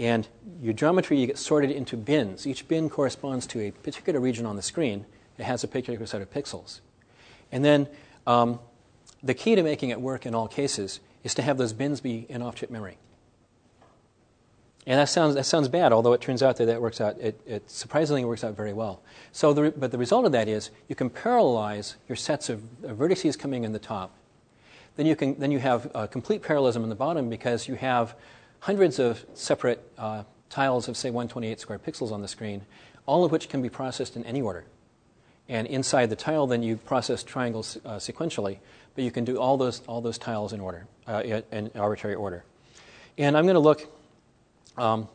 And 0.00 0.26
your 0.62 0.72
geometry 0.72 1.18
you 1.18 1.26
get 1.26 1.38
sorted 1.38 1.70
into 1.70 1.96
bins. 1.96 2.46
Each 2.46 2.66
bin 2.66 2.88
corresponds 2.88 3.46
to 3.48 3.60
a 3.60 3.70
particular 3.70 4.20
region 4.20 4.46
on 4.46 4.56
the 4.56 4.62
screen 4.62 5.04
it 5.38 5.44
has 5.44 5.62
a 5.62 5.68
particular 5.68 6.04
set 6.06 6.20
of 6.20 6.30
pixels. 6.30 6.80
And 7.52 7.64
then 7.64 7.88
um, 8.26 8.58
the 9.22 9.34
key 9.34 9.54
to 9.54 9.62
making 9.62 9.90
it 9.90 10.00
work 10.00 10.26
in 10.26 10.34
all 10.34 10.48
cases 10.48 11.00
is 11.24 11.34
to 11.34 11.42
have 11.42 11.58
those 11.58 11.72
bins 11.72 12.00
be 12.00 12.26
in 12.28 12.42
off 12.42 12.56
chip 12.56 12.70
memory. 12.70 12.98
And 14.88 14.98
that 14.98 15.10
sounds, 15.10 15.34
that 15.34 15.44
sounds 15.44 15.68
bad, 15.68 15.92
although 15.92 16.14
it 16.14 16.22
turns 16.22 16.42
out 16.42 16.56
that 16.56 16.64
that 16.64 16.80
works 16.80 16.98
out, 16.98 17.20
it, 17.20 17.38
it 17.46 17.70
surprisingly 17.70 18.24
works 18.24 18.42
out 18.42 18.56
very 18.56 18.72
well. 18.72 19.02
So 19.32 19.52
the, 19.52 19.70
but 19.70 19.92
the 19.92 19.98
result 19.98 20.24
of 20.24 20.32
that 20.32 20.48
is 20.48 20.70
you 20.88 20.94
can 20.94 21.10
parallelize 21.10 21.96
your 22.08 22.16
sets 22.16 22.48
of, 22.48 22.62
of 22.82 22.96
vertices 22.96 23.38
coming 23.38 23.64
in 23.64 23.72
the 23.72 23.78
top. 23.78 24.14
Then 24.96 25.04
you, 25.04 25.14
can, 25.14 25.38
then 25.38 25.52
you 25.52 25.58
have 25.58 25.90
uh, 25.94 26.06
complete 26.06 26.40
parallelism 26.40 26.84
in 26.84 26.88
the 26.88 26.94
bottom 26.94 27.28
because 27.28 27.68
you 27.68 27.74
have 27.74 28.14
hundreds 28.60 28.98
of 28.98 29.26
separate 29.34 29.92
uh, 29.98 30.22
tiles 30.48 30.88
of, 30.88 30.96
say, 30.96 31.10
128 31.10 31.60
square 31.60 31.78
pixels 31.78 32.10
on 32.10 32.22
the 32.22 32.28
screen, 32.28 32.62
all 33.04 33.24
of 33.24 33.30
which 33.30 33.50
can 33.50 33.60
be 33.60 33.68
processed 33.68 34.16
in 34.16 34.24
any 34.24 34.40
order. 34.40 34.64
And 35.50 35.66
inside 35.66 36.08
the 36.08 36.16
tile, 36.16 36.46
then 36.46 36.62
you 36.62 36.78
process 36.78 37.22
triangles 37.22 37.76
uh, 37.84 37.96
sequentially, 37.96 38.56
but 38.94 39.04
you 39.04 39.10
can 39.10 39.26
do 39.26 39.36
all 39.38 39.58
those, 39.58 39.82
all 39.86 40.00
those 40.00 40.16
tiles 40.16 40.54
in 40.54 40.60
order, 40.60 40.86
uh, 41.06 41.42
in 41.52 41.70
arbitrary 41.74 42.16
order. 42.16 42.42
And 43.18 43.36
I'm 43.36 43.44
going 43.44 43.54
to 43.54 43.60
look, 43.60 43.86
um, 44.78 45.08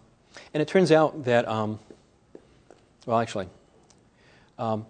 and 0.53 0.61
it 0.61 0.67
turns 0.67 0.91
out 0.91 1.25
that, 1.25 1.47
um, 1.47 1.79
well, 3.05 3.19
actually, 3.19 3.47
um, 4.57 4.85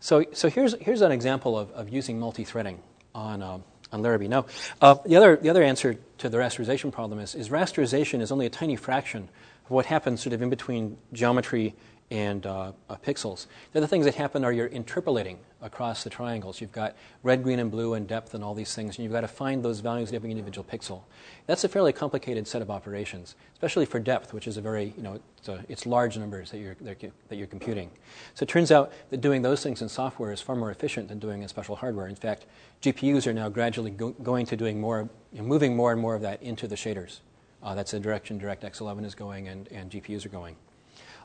so, 0.00 0.24
so 0.32 0.48
here's, 0.48 0.74
here's 0.80 1.00
an 1.00 1.12
example 1.12 1.58
of, 1.58 1.70
of 1.72 1.88
using 1.88 2.18
multi 2.18 2.44
threading 2.44 2.80
on, 3.14 3.42
um, 3.42 3.64
on 3.92 4.02
Larrabee. 4.02 4.28
Now, 4.28 4.46
uh, 4.80 4.96
the, 5.06 5.16
other, 5.16 5.36
the 5.36 5.48
other 5.48 5.62
answer 5.62 5.96
to 6.18 6.28
the 6.28 6.38
rasterization 6.38 6.90
problem 6.90 7.18
is, 7.18 7.34
is 7.34 7.50
rasterization 7.50 8.20
is 8.20 8.32
only 8.32 8.46
a 8.46 8.50
tiny 8.50 8.76
fraction 8.76 9.28
of 9.64 9.70
what 9.70 9.86
happens 9.86 10.20
sort 10.20 10.32
of 10.32 10.42
in 10.42 10.50
between 10.50 10.96
geometry 11.12 11.74
and 12.12 12.44
uh, 12.44 12.72
uh, 12.90 12.96
pixels. 12.96 13.46
The 13.72 13.78
other 13.78 13.86
things 13.86 14.04
that 14.04 14.14
happen 14.14 14.44
are 14.44 14.52
you're 14.52 14.66
interpolating 14.66 15.38
across 15.62 16.04
the 16.04 16.10
triangles. 16.10 16.60
You've 16.60 16.70
got 16.70 16.94
red, 17.22 17.42
green, 17.42 17.58
and 17.58 17.70
blue, 17.70 17.94
and 17.94 18.06
depth, 18.06 18.34
and 18.34 18.44
all 18.44 18.52
these 18.52 18.74
things, 18.74 18.98
and 18.98 19.02
you've 19.02 19.14
got 19.14 19.22
to 19.22 19.28
find 19.28 19.64
those 19.64 19.80
values 19.80 20.10
in 20.10 20.16
every 20.16 20.30
individual 20.30 20.62
pixel. 20.62 21.04
That's 21.46 21.64
a 21.64 21.70
fairly 21.70 21.90
complicated 21.90 22.46
set 22.46 22.60
of 22.60 22.70
operations, 22.70 23.34
especially 23.54 23.86
for 23.86 23.98
depth, 23.98 24.34
which 24.34 24.46
is 24.46 24.58
a 24.58 24.60
very, 24.60 24.92
you 24.94 25.02
know, 25.02 25.20
it's, 25.38 25.48
a, 25.48 25.64
it's 25.70 25.86
large 25.86 26.18
numbers 26.18 26.50
that 26.50 26.58
you're, 26.58 26.76
that 26.82 27.36
you're 27.36 27.46
computing. 27.46 27.90
So 28.34 28.42
it 28.42 28.50
turns 28.50 28.70
out 28.70 28.92
that 29.08 29.22
doing 29.22 29.40
those 29.40 29.62
things 29.62 29.80
in 29.80 29.88
software 29.88 30.32
is 30.32 30.42
far 30.42 30.54
more 30.54 30.70
efficient 30.70 31.08
than 31.08 31.18
doing 31.18 31.40
in 31.40 31.48
special 31.48 31.76
hardware. 31.76 32.08
In 32.08 32.16
fact, 32.16 32.44
GPUs 32.82 33.26
are 33.26 33.32
now 33.32 33.48
gradually 33.48 33.90
go- 33.90 34.10
going 34.22 34.44
to 34.46 34.56
doing 34.56 34.78
more, 34.78 35.08
you 35.32 35.40
know, 35.40 35.48
moving 35.48 35.74
more 35.74 35.92
and 35.92 36.00
more 36.00 36.14
of 36.14 36.20
that 36.20 36.42
into 36.42 36.68
the 36.68 36.76
shaders. 36.76 37.20
Uh, 37.62 37.74
that's 37.74 37.92
the 37.92 38.00
direction 38.00 38.38
DirectX 38.38 38.82
11 38.82 39.06
is 39.06 39.14
going, 39.14 39.48
and, 39.48 39.66
and 39.72 39.90
GPUs 39.90 40.26
are 40.26 40.30
going. 40.30 40.56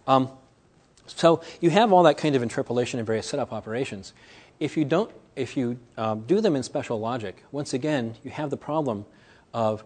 Um, 0.07 0.29
so 1.07 1.41
you 1.61 1.69
have 1.69 1.91
all 1.91 2.03
that 2.03 2.17
kind 2.17 2.35
of 2.35 2.43
interpolation 2.43 2.99
and 2.99 3.05
various 3.05 3.27
setup 3.27 3.51
operations. 3.51 4.13
If 4.59 4.77
you 4.77 4.85
don't, 4.85 5.11
if 5.35 5.55
you 5.55 5.79
um, 5.97 6.21
do 6.21 6.41
them 6.41 6.55
in 6.55 6.63
special 6.63 6.99
logic, 6.99 7.43
once 7.51 7.73
again 7.73 8.15
you 8.23 8.31
have 8.31 8.49
the 8.49 8.57
problem 8.57 9.05
of 9.53 9.83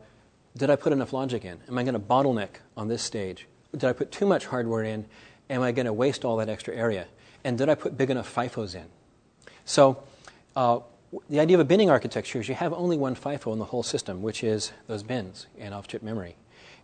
did 0.57 0.69
I 0.69 0.75
put 0.75 0.91
enough 0.91 1.13
logic 1.13 1.45
in? 1.45 1.59
Am 1.67 1.77
I 1.77 1.83
going 1.83 1.93
to 1.93 1.99
bottleneck 1.99 2.59
on 2.75 2.87
this 2.87 3.01
stage? 3.01 3.47
Did 3.71 3.85
I 3.85 3.93
put 3.93 4.11
too 4.11 4.25
much 4.25 4.47
hardware 4.47 4.83
in? 4.83 5.05
Am 5.49 5.61
I 5.61 5.71
going 5.71 5.85
to 5.85 5.93
waste 5.93 6.25
all 6.25 6.37
that 6.37 6.49
extra 6.49 6.75
area? 6.75 7.07
And 7.43 7.57
did 7.57 7.69
I 7.69 7.75
put 7.75 7.97
big 7.97 8.09
enough 8.09 8.33
FIFOs 8.33 8.75
in? 8.75 8.85
So 9.65 10.03
uh, 10.55 10.79
the 11.29 11.39
idea 11.39 11.55
of 11.55 11.61
a 11.61 11.65
binning 11.65 11.89
architecture 11.89 12.39
is 12.39 12.49
you 12.49 12.55
have 12.55 12.73
only 12.73 12.97
one 12.97 13.15
FIFO 13.15 13.53
in 13.53 13.59
the 13.59 13.65
whole 13.65 13.83
system, 13.83 14.21
which 14.21 14.43
is 14.43 14.71
those 14.87 15.03
bins 15.03 15.47
and 15.57 15.73
off-chip 15.73 16.03
memory. 16.03 16.35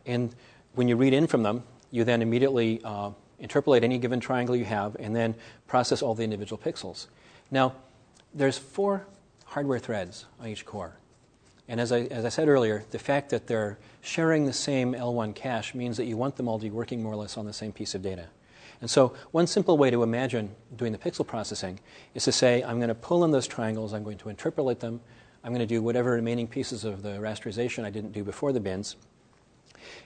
And 0.05 0.33
when 0.75 0.87
you 0.87 0.95
read 0.95 1.13
in 1.13 1.27
from 1.27 1.43
them, 1.43 1.63
you 1.91 2.03
then 2.03 2.21
immediately 2.21 2.81
uh, 2.83 3.11
interpolate 3.39 3.83
any 3.83 3.97
given 3.97 4.19
triangle 4.19 4.55
you 4.55 4.65
have, 4.65 4.95
and 4.99 5.15
then 5.15 5.35
process 5.67 6.01
all 6.01 6.15
the 6.15 6.23
individual 6.23 6.57
pixels. 6.57 7.07
Now, 7.51 7.73
there's 8.33 8.57
four 8.57 9.05
hardware 9.45 9.79
threads 9.79 10.25
on 10.39 10.47
each 10.47 10.65
core. 10.65 10.97
And 11.67 11.81
as 11.81 11.91
I, 11.91 12.01
as 12.01 12.23
I 12.23 12.29
said 12.29 12.47
earlier, 12.47 12.85
the 12.91 12.99
fact 12.99 13.29
that 13.29 13.47
they're 13.47 13.77
sharing 14.01 14.45
the 14.45 14.53
same 14.53 14.93
L1 14.93 15.35
cache 15.35 15.73
means 15.73 15.97
that 15.97 16.05
you 16.05 16.15
want 16.15 16.37
them 16.37 16.47
all 16.47 16.57
to 16.59 16.63
be 16.63 16.69
working 16.69 17.03
more 17.03 17.13
or 17.13 17.17
less 17.17 17.37
on 17.37 17.45
the 17.45 17.53
same 17.53 17.73
piece 17.73 17.93
of 17.93 18.01
data. 18.01 18.27
And 18.79 18.89
so, 18.89 19.13
one 19.31 19.47
simple 19.47 19.77
way 19.77 19.89
to 19.89 20.03
imagine 20.03 20.55
doing 20.75 20.91
the 20.91 20.97
pixel 20.97 21.25
processing 21.25 21.79
is 22.13 22.23
to 22.25 22.31
say, 22.31 22.63
I'm 22.63 22.77
going 22.77 22.89
to 22.89 22.95
pull 22.95 23.25
in 23.25 23.31
those 23.31 23.47
triangles, 23.47 23.91
I'm 23.91 24.03
going 24.03 24.19
to 24.19 24.29
interpolate 24.29 24.79
them, 24.79 25.01
I'm 25.43 25.51
going 25.51 25.59
to 25.59 25.65
do 25.65 25.81
whatever 25.81 26.11
remaining 26.11 26.47
pieces 26.47 26.83
of 26.83 27.01
the 27.01 27.17
rasterization 27.17 27.83
I 27.83 27.89
didn't 27.89 28.11
do 28.11 28.23
before 28.23 28.53
the 28.53 28.59
bins, 28.59 28.95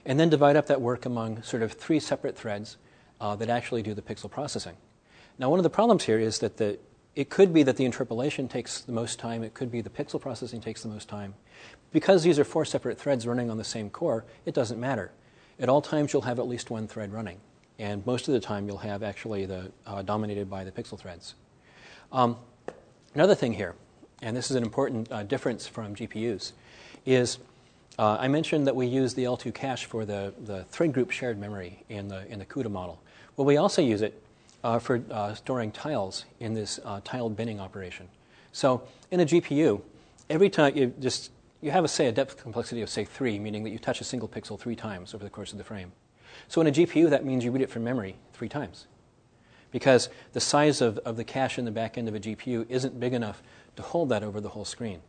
and 0.06 0.18
then 0.18 0.30
divide 0.30 0.56
up 0.56 0.66
that 0.66 0.80
work 0.80 1.04
among 1.04 1.42
sort 1.42 1.62
of 1.62 1.72
three 1.72 2.00
separate 2.00 2.36
threads 2.36 2.76
uh, 3.22 3.36
that 3.36 3.48
actually 3.48 3.82
do 3.82 3.94
the 3.94 4.02
pixel 4.02 4.28
processing. 4.28 4.76
Now, 5.38 5.48
one 5.48 5.58
of 5.60 5.62
the 5.62 5.70
problems 5.70 6.04
here 6.04 6.18
is 6.18 6.40
that 6.40 6.56
the, 6.56 6.78
it 7.14 7.30
could 7.30 7.54
be 7.54 7.62
that 7.62 7.76
the 7.76 7.84
interpolation 7.84 8.48
takes 8.48 8.80
the 8.80 8.92
most 8.92 9.18
time, 9.18 9.44
it 9.44 9.54
could 9.54 9.70
be 9.70 9.80
the 9.80 9.90
pixel 9.90 10.20
processing 10.20 10.60
takes 10.60 10.82
the 10.82 10.88
most 10.88 11.08
time. 11.08 11.34
Because 11.92 12.24
these 12.24 12.38
are 12.38 12.44
four 12.44 12.64
separate 12.64 12.98
threads 12.98 13.26
running 13.26 13.48
on 13.48 13.56
the 13.56 13.64
same 13.64 13.88
core, 13.88 14.24
it 14.44 14.54
doesn't 14.54 14.78
matter. 14.78 15.12
At 15.60 15.68
all 15.68 15.80
times, 15.80 16.12
you'll 16.12 16.22
have 16.22 16.40
at 16.40 16.48
least 16.48 16.68
one 16.68 16.88
thread 16.88 17.12
running. 17.12 17.38
And 17.78 18.04
most 18.04 18.26
of 18.26 18.34
the 18.34 18.40
time, 18.40 18.66
you'll 18.66 18.78
have 18.78 19.02
actually 19.04 19.46
the 19.46 19.70
uh, 19.86 20.02
dominated 20.02 20.50
by 20.50 20.64
the 20.64 20.72
pixel 20.72 20.98
threads. 20.98 21.34
Um, 22.10 22.36
another 23.14 23.36
thing 23.36 23.54
here, 23.54 23.76
and 24.20 24.36
this 24.36 24.50
is 24.50 24.56
an 24.56 24.64
important 24.64 25.10
uh, 25.12 25.22
difference 25.22 25.66
from 25.68 25.94
GPUs, 25.94 26.52
is 27.06 27.38
uh, 28.02 28.16
I 28.18 28.26
mentioned 28.26 28.66
that 28.66 28.74
we 28.74 28.88
use 28.88 29.14
the 29.14 29.22
L2 29.22 29.54
cache 29.54 29.84
for 29.84 30.04
the, 30.04 30.34
the 30.44 30.64
thread 30.64 30.92
group 30.92 31.12
shared 31.12 31.38
memory 31.38 31.84
in 31.88 32.08
the, 32.08 32.26
in 32.26 32.40
the 32.40 32.44
CUDA 32.44 32.68
model. 32.68 33.00
Well, 33.36 33.44
we 33.44 33.58
also 33.58 33.80
use 33.80 34.02
it 34.02 34.20
uh, 34.64 34.80
for 34.80 35.04
uh, 35.08 35.34
storing 35.34 35.70
tiles 35.70 36.24
in 36.40 36.52
this 36.52 36.80
uh, 36.84 37.00
tiled 37.04 37.36
binning 37.36 37.60
operation. 37.60 38.08
So 38.50 38.82
in 39.12 39.20
a 39.20 39.24
GPU, 39.24 39.82
every 40.28 40.50
time 40.50 40.76
you 40.76 40.92
just 40.98 41.30
you 41.60 41.70
have 41.70 41.84
a 41.84 41.88
say 41.88 42.08
a 42.08 42.12
depth 42.12 42.42
complexity 42.42 42.82
of 42.82 42.90
say 42.90 43.04
three, 43.04 43.38
meaning 43.38 43.62
that 43.62 43.70
you 43.70 43.78
touch 43.78 44.00
a 44.00 44.04
single 44.04 44.28
pixel 44.28 44.58
three 44.58 44.74
times 44.74 45.14
over 45.14 45.22
the 45.22 45.30
course 45.30 45.52
of 45.52 45.58
the 45.58 45.64
frame. 45.64 45.92
So 46.48 46.60
in 46.60 46.66
a 46.66 46.72
GPU, 46.72 47.08
that 47.10 47.24
means 47.24 47.44
you 47.44 47.52
read 47.52 47.62
it 47.62 47.70
from 47.70 47.84
memory 47.84 48.16
three 48.32 48.48
times, 48.48 48.88
because 49.70 50.08
the 50.32 50.40
size 50.40 50.80
of, 50.80 50.98
of 50.98 51.16
the 51.16 51.22
cache 51.22 51.56
in 51.56 51.66
the 51.66 51.70
back 51.70 51.96
end 51.96 52.08
of 52.08 52.16
a 52.16 52.20
GPU 52.20 52.66
isn't 52.68 52.98
big 52.98 53.14
enough 53.14 53.44
to 53.76 53.82
hold 53.82 54.08
that 54.08 54.24
over 54.24 54.40
the 54.40 54.48
whole 54.48 54.64
screen. 54.64 55.02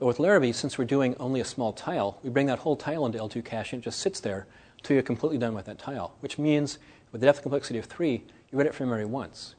But 0.00 0.06
with 0.06 0.18
Larrabee, 0.18 0.52
since 0.52 0.78
we're 0.78 0.86
doing 0.86 1.14
only 1.20 1.40
a 1.40 1.44
small 1.44 1.74
tile, 1.74 2.18
we 2.22 2.30
bring 2.30 2.46
that 2.46 2.60
whole 2.60 2.74
tile 2.74 3.04
into 3.04 3.18
L2 3.18 3.44
cache 3.44 3.74
and 3.74 3.82
it 3.82 3.84
just 3.84 4.00
sits 4.00 4.18
there 4.18 4.46
until 4.78 4.94
you're 4.94 5.02
completely 5.02 5.36
done 5.36 5.54
with 5.54 5.66
that 5.66 5.78
tile, 5.78 6.14
which 6.20 6.38
means 6.38 6.78
with 7.12 7.20
the 7.20 7.26
depth 7.26 7.42
complexity 7.42 7.78
of 7.78 7.84
three, 7.84 8.22
you 8.50 8.56
read 8.58 8.66
it 8.66 8.74
from 8.74 8.86
memory 8.86 9.04
once, 9.04 9.54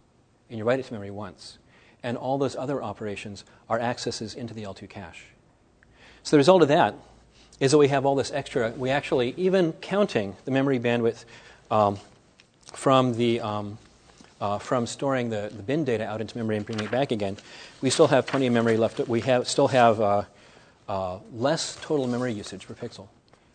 and 0.50 0.58
you 0.58 0.64
write 0.66 0.80
it 0.80 0.86
to 0.88 0.94
memory 0.94 1.12
once. 1.12 1.60
And 2.02 2.18
all 2.18 2.40
those 2.40 2.56
other 2.56 2.82
operations 2.82 3.46
are 3.70 3.80
accesses 3.80 4.34
into 4.34 4.56
the 4.56 4.64
L2 4.64 4.90
cache. 4.90 5.26
So 6.24 6.32
the 6.32 6.40
result 6.40 6.64
of 6.64 6.70
that 6.70 6.96
is 7.60 7.70
that 7.70 7.78
we 7.78 7.90
have 7.90 8.04
all 8.04 8.16
this 8.16 8.32
extra. 8.32 8.72
We 8.72 8.90
actually, 8.90 9.36
even 9.38 9.74
counting 9.74 10.36
the 10.46 10.52
memory 10.52 10.80
bandwidth 10.80 11.24
um, 11.70 12.00
from 12.74 13.16
the 13.16 13.42
um, 13.42 13.78
uh, 14.42 14.58
from 14.58 14.88
storing 14.88 15.30
the, 15.30 15.52
the 15.56 15.62
bin 15.62 15.86
data 15.86 16.06
out 16.06 16.20
into 16.20 16.36
memory 16.38 16.58
and 16.58 16.66
bringing 16.66 16.86
it 16.86 16.92
back 16.92 17.12
again, 17.12 17.38
we 17.82 17.90
still 17.90 18.08
have 18.08 18.26
plenty 18.26 18.48
of 18.48 18.54
memory 18.54 18.76
left. 18.76 19.00
We 19.08 19.22
have, 19.22 19.48
still 19.48 19.68
have 19.68 20.02
uh, 20.02 20.24
uh, 20.90 21.20
less 21.34 21.78
total 21.82 22.08
memory 22.08 22.34
usage 22.34 22.68
per 22.68 22.74
pixel 22.74 23.08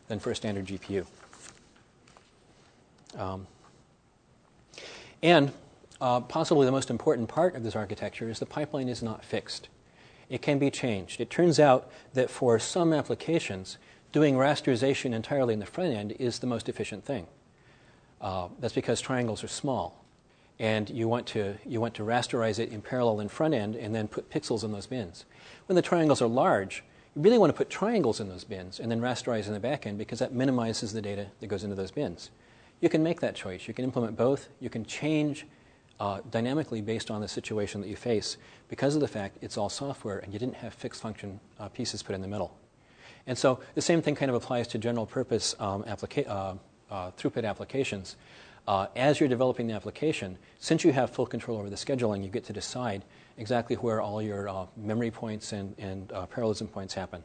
than 0.06 0.20
for 0.20 0.30
a 0.30 0.36
standard 0.36 0.66
GPU. 0.66 1.04
Um, 3.18 3.48
and 5.22 5.52
uh, 6.00 6.20
possibly 6.20 6.66
the 6.66 6.72
most 6.72 6.88
important 6.88 7.28
part 7.28 7.56
of 7.56 7.64
this 7.64 7.74
architecture 7.74 8.28
is 8.30 8.38
the 8.38 8.46
pipeline 8.46 8.88
is 8.88 9.02
not 9.02 9.24
fixed. 9.24 9.68
It 10.28 10.40
can 10.42 10.58
be 10.58 10.70
changed. 10.70 11.20
It 11.20 11.30
turns 11.30 11.58
out 11.58 11.90
that 12.14 12.30
for 12.30 12.58
some 12.58 12.92
applications, 12.92 13.78
doing 14.12 14.36
rasterization 14.36 15.14
entirely 15.14 15.54
in 15.54 15.60
the 15.60 15.66
front 15.66 15.94
end 15.94 16.12
is 16.12 16.38
the 16.38 16.46
most 16.46 16.68
efficient 16.68 17.04
thing. 17.04 17.26
Uh, 18.20 18.48
that's 18.60 18.74
because 18.74 19.00
triangles 19.00 19.42
are 19.42 19.48
small, 19.48 20.05
and 20.58 20.88
you 20.88 21.08
want 21.08 21.26
to 21.26 21.56
you 21.66 21.80
want 21.80 21.94
to 21.94 22.02
rasterize 22.02 22.58
it 22.58 22.70
in 22.70 22.80
parallel 22.80 23.20
in 23.20 23.28
front 23.28 23.54
end, 23.54 23.76
and 23.76 23.94
then 23.94 24.08
put 24.08 24.30
pixels 24.30 24.64
in 24.64 24.72
those 24.72 24.86
bins. 24.86 25.24
When 25.66 25.76
the 25.76 25.82
triangles 25.82 26.22
are 26.22 26.28
large, 26.28 26.82
you 27.14 27.22
really 27.22 27.38
want 27.38 27.50
to 27.50 27.56
put 27.56 27.70
triangles 27.70 28.20
in 28.20 28.28
those 28.28 28.44
bins 28.44 28.78
and 28.78 28.90
then 28.90 29.00
rasterize 29.00 29.46
in 29.46 29.52
the 29.52 29.60
back 29.60 29.86
end 29.86 29.98
because 29.98 30.18
that 30.18 30.32
minimizes 30.32 30.92
the 30.92 31.02
data 31.02 31.28
that 31.40 31.46
goes 31.46 31.64
into 31.64 31.76
those 31.76 31.90
bins. 31.90 32.30
You 32.80 32.88
can 32.88 33.02
make 33.02 33.20
that 33.20 33.34
choice. 33.34 33.66
You 33.66 33.74
can 33.74 33.84
implement 33.84 34.16
both. 34.16 34.48
You 34.60 34.68
can 34.68 34.84
change 34.84 35.46
uh, 35.98 36.20
dynamically 36.30 36.82
based 36.82 37.10
on 37.10 37.22
the 37.22 37.28
situation 37.28 37.80
that 37.80 37.88
you 37.88 37.96
face 37.96 38.36
because 38.68 38.94
of 38.94 39.00
the 39.00 39.08
fact 39.08 39.38
it's 39.40 39.56
all 39.56 39.70
software 39.70 40.18
and 40.18 40.32
you 40.32 40.38
didn't 40.38 40.56
have 40.56 40.74
fixed 40.74 41.00
function 41.00 41.40
uh, 41.58 41.68
pieces 41.68 42.02
put 42.02 42.14
in 42.14 42.20
the 42.20 42.28
middle. 42.28 42.54
And 43.26 43.36
so 43.36 43.60
the 43.74 43.82
same 43.82 44.02
thing 44.02 44.14
kind 44.14 44.30
of 44.30 44.34
applies 44.34 44.68
to 44.68 44.78
general 44.78 45.06
purpose 45.06 45.54
um, 45.58 45.84
applica- 45.84 46.28
uh, 46.28 46.54
uh 46.90 47.10
throughput 47.12 47.44
applications. 47.44 48.16
Uh, 48.66 48.86
as 48.96 49.20
you're 49.20 49.28
developing 49.28 49.66
the 49.66 49.74
application, 49.74 50.36
since 50.58 50.84
you 50.84 50.92
have 50.92 51.10
full 51.10 51.26
control 51.26 51.58
over 51.58 51.70
the 51.70 51.76
scheduling, 51.76 52.24
you 52.24 52.28
get 52.28 52.44
to 52.44 52.52
decide 52.52 53.04
exactly 53.38 53.76
where 53.76 54.00
all 54.00 54.20
your 54.20 54.48
uh, 54.48 54.66
memory 54.76 55.10
points 55.10 55.52
and, 55.52 55.74
and 55.78 56.08
parallelism 56.30 56.66
points 56.66 56.94
happen. 56.94 57.22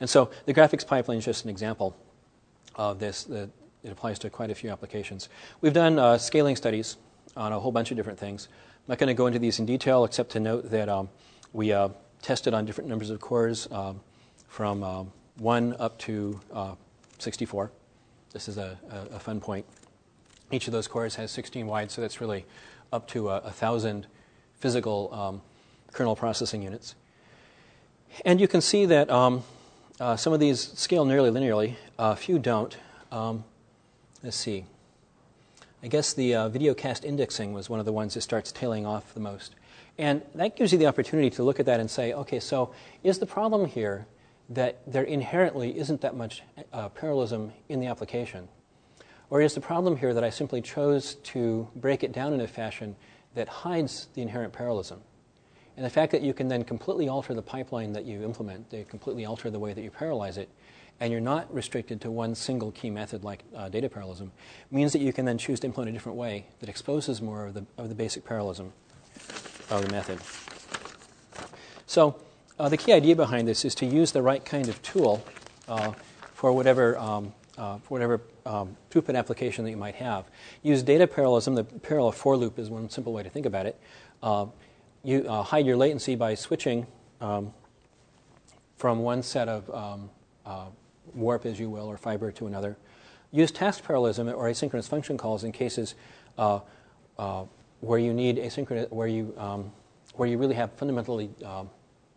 And 0.00 0.08
so 0.08 0.30
the 0.46 0.54
graphics 0.54 0.86
pipeline 0.86 1.18
is 1.18 1.24
just 1.24 1.44
an 1.44 1.50
example 1.50 1.96
of 2.74 2.98
this. 2.98 3.24
The, 3.24 3.48
it 3.82 3.92
applies 3.92 4.18
to 4.20 4.30
quite 4.30 4.50
a 4.50 4.54
few 4.54 4.70
applications. 4.70 5.28
We've 5.60 5.72
done 5.72 5.98
uh, 5.98 6.18
scaling 6.18 6.56
studies 6.56 6.96
on 7.36 7.52
a 7.52 7.60
whole 7.60 7.72
bunch 7.72 7.90
of 7.90 7.96
different 7.96 8.18
things. 8.18 8.48
I'm 8.50 8.92
not 8.92 8.98
going 8.98 9.08
to 9.08 9.14
go 9.14 9.26
into 9.26 9.38
these 9.38 9.58
in 9.58 9.66
detail, 9.66 10.04
except 10.04 10.30
to 10.32 10.40
note 10.40 10.70
that 10.70 10.88
um, 10.88 11.10
we 11.52 11.72
uh, 11.72 11.90
tested 12.22 12.54
on 12.54 12.64
different 12.64 12.88
numbers 12.88 13.10
of 13.10 13.20
cores 13.20 13.68
um, 13.70 14.00
from 14.48 14.82
uh, 14.82 15.04
1 15.38 15.76
up 15.78 15.98
to 15.98 16.40
uh, 16.52 16.74
64. 17.18 17.70
This 18.32 18.48
is 18.48 18.56
a, 18.56 18.78
a, 18.90 19.16
a, 19.16 19.18
fun 19.18 19.40
point. 19.40 19.64
Each 20.50 20.66
of 20.66 20.72
those 20.72 20.86
cores 20.86 21.16
has 21.16 21.30
16 21.30 21.66
wide, 21.66 21.90
so 21.90 22.00
that's 22.00 22.20
really 22.20 22.44
up 22.92 23.08
to 23.08 23.30
a, 23.30 23.40
1,000 23.40 24.06
physical 24.58 25.12
um, 25.12 25.42
kernel 25.92 26.16
processing 26.16 26.62
units. 26.62 26.94
And 28.24 28.40
you 28.40 28.46
can 28.46 28.60
see 28.60 28.86
that 28.86 29.10
um, 29.10 29.42
uh, 29.98 30.16
some 30.16 30.32
of 30.32 30.40
these 30.40 30.60
scale 30.60 31.04
nearly 31.04 31.30
linearly, 31.30 31.74
a 31.98 32.14
few 32.14 32.38
don't. 32.38 32.76
Um, 33.10 33.44
Let's 34.24 34.38
see. 34.38 34.64
I 35.82 35.88
guess 35.88 36.14
the 36.14 36.34
uh, 36.34 36.48
video 36.48 36.72
cast 36.72 37.04
indexing 37.04 37.52
was 37.52 37.68
one 37.68 37.78
of 37.78 37.84
the 37.84 37.92
ones 37.92 38.14
that 38.14 38.22
starts 38.22 38.50
tailing 38.50 38.86
off 38.86 39.12
the 39.12 39.20
most. 39.20 39.54
And 39.98 40.22
that 40.34 40.56
gives 40.56 40.72
you 40.72 40.78
the 40.78 40.86
opportunity 40.86 41.28
to 41.28 41.42
look 41.42 41.60
at 41.60 41.66
that 41.66 41.78
and 41.78 41.90
say, 41.90 42.14
okay, 42.14 42.40
so 42.40 42.72
is 43.02 43.18
the 43.18 43.26
problem 43.26 43.66
here 43.66 44.06
that 44.48 44.80
there 44.90 45.02
inherently 45.02 45.78
isn't 45.78 46.00
that 46.00 46.16
much 46.16 46.42
uh, 46.72 46.88
parallelism 46.88 47.52
in 47.68 47.80
the 47.80 47.86
application? 47.86 48.48
Or 49.30 49.40
is 49.40 49.54
the 49.54 49.60
problem 49.60 49.96
here 49.96 50.14
that 50.14 50.24
I 50.24 50.30
simply 50.30 50.60
chose 50.60 51.16
to 51.16 51.68
break 51.74 52.04
it 52.04 52.12
down 52.12 52.32
in 52.32 52.40
a 52.40 52.46
fashion 52.46 52.96
that 53.34 53.48
hides 53.48 54.08
the 54.14 54.22
inherent 54.22 54.52
parallelism? 54.52 55.00
And 55.76 55.84
the 55.84 55.90
fact 55.90 56.12
that 56.12 56.22
you 56.22 56.32
can 56.32 56.48
then 56.48 56.62
completely 56.62 57.08
alter 57.08 57.34
the 57.34 57.42
pipeline 57.42 57.92
that 57.94 58.04
you 58.04 58.22
implement, 58.22 58.70
they 58.70 58.84
completely 58.84 59.24
alter 59.24 59.50
the 59.50 59.58
way 59.58 59.72
that 59.72 59.82
you 59.82 59.90
parallelize 59.90 60.36
it, 60.36 60.48
and 61.00 61.10
you're 61.10 61.20
not 61.20 61.52
restricted 61.52 62.00
to 62.02 62.10
one 62.10 62.34
single 62.34 62.70
key 62.70 62.90
method 62.90 63.24
like 63.24 63.42
uh, 63.56 63.68
data 63.68 63.88
parallelism, 63.88 64.30
means 64.70 64.92
that 64.92 65.00
you 65.00 65.12
can 65.12 65.24
then 65.24 65.36
choose 65.36 65.58
to 65.60 65.66
implement 65.66 65.90
a 65.90 65.92
different 65.92 66.16
way 66.16 66.46
that 66.60 66.68
exposes 66.68 67.20
more 67.20 67.46
of 67.46 67.54
the, 67.54 67.66
of 67.76 67.88
the 67.88 67.94
basic 67.94 68.24
parallelism 68.24 68.72
of 69.70 69.84
the 69.84 69.90
method. 69.90 70.20
So, 71.86 72.16
uh, 72.58 72.68
the 72.68 72.76
key 72.76 72.92
idea 72.92 73.16
behind 73.16 73.48
this 73.48 73.64
is 73.64 73.74
to 73.76 73.86
use 73.86 74.12
the 74.12 74.22
right 74.22 74.44
kind 74.44 74.68
of 74.68 74.80
tool 74.82 75.24
uh, 75.66 75.92
for 76.34 76.52
whatever, 76.52 76.96
um, 76.98 77.32
uh, 77.58 77.78
for 77.78 77.94
whatever 77.94 78.20
um, 78.46 78.76
throughput 78.90 79.16
application 79.16 79.64
that 79.64 79.70
you 79.70 79.76
might 79.76 79.94
have. 79.94 80.26
Use 80.62 80.82
data 80.82 81.06
parallelism, 81.06 81.54
the 81.54 81.64
parallel 81.64 82.12
for 82.12 82.36
loop 82.36 82.58
is 82.58 82.70
one 82.70 82.88
simple 82.90 83.12
way 83.12 83.22
to 83.22 83.30
think 83.30 83.46
about 83.46 83.66
it. 83.66 83.78
Uh, 84.22 84.46
you 85.02 85.26
uh, 85.28 85.42
hide 85.42 85.66
your 85.66 85.76
latency 85.76 86.14
by 86.14 86.34
switching 86.34 86.86
um, 87.20 87.52
from 88.76 89.00
one 89.00 89.22
set 89.22 89.48
of 89.48 89.70
um, 89.70 90.10
uh, 90.46 90.66
warp, 91.14 91.46
as 91.46 91.60
you 91.60 91.70
will, 91.70 91.86
or 91.86 91.96
fiber 91.96 92.32
to 92.32 92.46
another. 92.46 92.76
Use 93.30 93.50
task 93.50 93.84
parallelism 93.84 94.28
or 94.28 94.48
asynchronous 94.48 94.88
function 94.88 95.18
calls 95.18 95.44
in 95.44 95.52
cases 95.52 95.94
uh, 96.38 96.60
uh, 97.18 97.44
where 97.80 97.98
you 97.98 98.12
need 98.12 98.36
asynchronous, 98.36 98.90
where 98.90 99.08
you, 99.08 99.34
um, 99.36 99.70
where 100.14 100.28
you 100.28 100.38
really 100.38 100.54
have 100.54 100.72
fundamentally 100.74 101.30
um, 101.44 101.68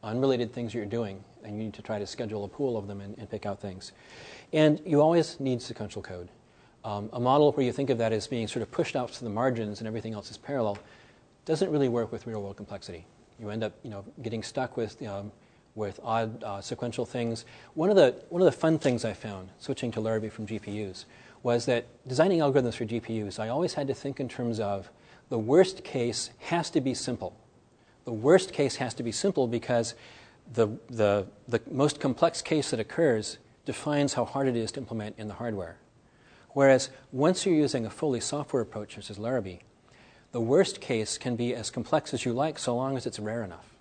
unrelated 0.04 0.54
things 0.54 0.74
you're 0.74 0.86
doing, 0.86 1.24
and 1.44 1.58
you 1.58 1.63
need 1.63 1.74
to 1.74 1.82
try 1.82 2.00
to 2.00 2.08
schedule 2.08 2.46
a 2.46 2.48
pool 2.48 2.77
of 2.77 2.88
them 2.88 3.01
and, 3.01 3.18
and 3.18 3.30
pick 3.30 3.46
out 3.46 3.60
things. 3.60 3.92
And 4.54 4.82
you 4.86 5.01
always 5.01 5.39
need 5.39 5.62
sequential 5.62 6.01
code. 6.01 6.30
Um, 6.84 7.10
a 7.13 7.20
model 7.20 7.51
where 7.51 7.66
you 7.66 7.72
think 7.72 7.89
of 7.89 7.98
that 7.98 8.13
as 8.13 8.27
being 8.27 8.48
sort 8.48 8.63
of 8.63 8.72
pushed 8.72 8.96
out 8.96 9.12
to 9.13 9.24
the 9.24 9.30
margins 9.30 9.80
and 9.80 9.88
everything 9.88 10.13
else 10.13 10.32
is 10.32 10.38
parallel 10.38 10.77
doesn't 11.46 11.70
really 11.70 11.89
work 11.89 12.12
with 12.12 12.27
real 12.27 12.42
world 12.42 12.58
complexity. 12.58 13.06
You 13.39 13.50
end 13.50 13.63
up 13.63 13.74
you 13.84 13.89
know, 13.89 14.06
getting 14.22 14.44
stuck 14.44 14.77
with 14.77 15.01
um, 15.06 15.32
with 15.77 16.00
odd 16.04 16.44
uh, 16.44 16.60
sequential 16.60 17.06
things. 17.06 17.46
One 17.75 17.89
of, 17.89 17.96
the, 17.96 18.16
one 18.30 18.42
of 18.42 18.48
the 18.48 18.51
fun 18.51 18.80
things 18.80 19.06
I 19.06 19.13
found, 19.13 19.50
switching 19.60 19.92
to 19.92 20.01
Larrabee 20.01 20.30
from 20.30 20.48
GPUs, 20.48 21.06
was 21.44 21.66
that 21.68 21.86
designing 22.08 22.39
algorithms 22.39 22.74
for 22.74 22.86
GPUs, 22.86 23.39
I 23.39 23.50
always 23.50 23.75
had 23.75 23.88
to 23.88 23.94
think 23.94 24.20
in 24.20 24.27
terms 24.27 24.60
of 24.60 24.89
the 25.30 25.38
worst 25.38 25.84
case 25.84 26.32
has 26.39 26.72
to 26.72 26.82
be 26.82 26.96
simple. 26.96 27.38
The 28.08 28.14
worst 28.14 28.54
case 28.54 28.78
has 28.78 28.94
to 28.94 29.04
be 29.04 29.12
simple 29.12 29.48
because 29.48 29.94
the, 30.54 30.70
the, 30.90 31.28
the 31.50 31.60
most 31.70 32.00
complex 32.00 32.42
case 32.42 32.72
that 32.72 32.80
occurs 32.80 33.38
defines 33.66 34.14
how 34.14 34.24
hard 34.24 34.48
it 34.48 34.56
is 34.56 34.72
to 34.72 34.80
implement 34.80 35.20
in 35.20 35.28
the 35.28 35.34
hardware. 35.34 35.76
Whereas 36.52 36.90
once 37.12 37.46
you're 37.46 37.54
using 37.54 37.86
a 37.86 37.90
fully 37.90 38.22
software 38.22 38.62
approach, 38.62 38.96
such 38.96 39.10
as 39.10 39.20
Larrabee, 39.20 39.58
the 40.32 40.40
worst 40.40 40.80
case 40.80 41.18
can 41.18 41.36
be 41.36 41.54
as 41.54 41.70
complex 41.70 42.14
as 42.14 42.24
you 42.24 42.32
like 42.32 42.58
so 42.60 42.74
long 42.78 42.96
as 42.96 43.06
it's 43.06 43.20
rare 43.20 43.44
enough. 43.44 43.76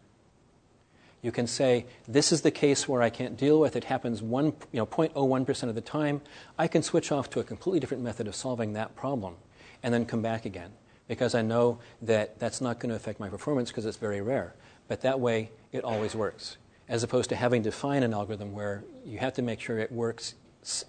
You 1.23 1.31
can 1.31 1.47
say, 1.47 1.87
this 2.09 2.33
is 2.33 2.41
the 2.41 2.51
case 2.51 2.89
where 2.89 3.03
I 3.03 3.11
can't 3.11 3.37
deal 3.37 3.61
with 3.61 3.77
it, 3.77 3.85
happens 3.85 4.23
one, 4.23 4.47
you 4.73 4.81
know, 4.81 4.87
0.01% 4.87 5.69
of 5.69 5.77
the 5.77 5.81
time. 5.81 6.21
I 6.59 6.67
can 6.67 6.83
switch 6.83 7.13
off 7.13 7.31
to 7.31 7.39
a 7.39 7.45
completely 7.45 7.79
different 7.79 8.03
method 8.03 8.27
of 8.27 8.35
solving 8.35 8.73
that 8.73 8.97
problem 8.97 9.37
and 9.85 9.95
then 9.95 10.05
come 10.05 10.21
back 10.21 10.45
again 10.45 10.73
because 11.09 11.35
I 11.35 11.43
know 11.43 11.79
that 12.03 12.39
that's 12.39 12.61
not 12.61 12.79
going 12.81 12.91
to 12.91 12.97
affect 12.97 13.21
my 13.21 13.29
performance 13.29 13.71
because 13.71 13.87
it's 13.87 13.97
very 13.97 14.21
rare. 14.21 14.55
But 14.89 15.01
that 15.03 15.21
way, 15.21 15.51
it 15.73 15.85
always 15.85 16.15
works, 16.15 16.57
as 16.89 17.03
opposed 17.03 17.29
to 17.31 17.37
having 17.37 17.63
to 17.65 17.73
find 17.73 18.05
an 18.05 18.15
algorithm 18.15 18.53
where 18.53 18.85
you 19.05 19.19
have 19.19 19.35
to 19.35 19.43
make 19.43 19.61
sure 19.61 19.79
it 19.79 19.93
works 19.93 20.35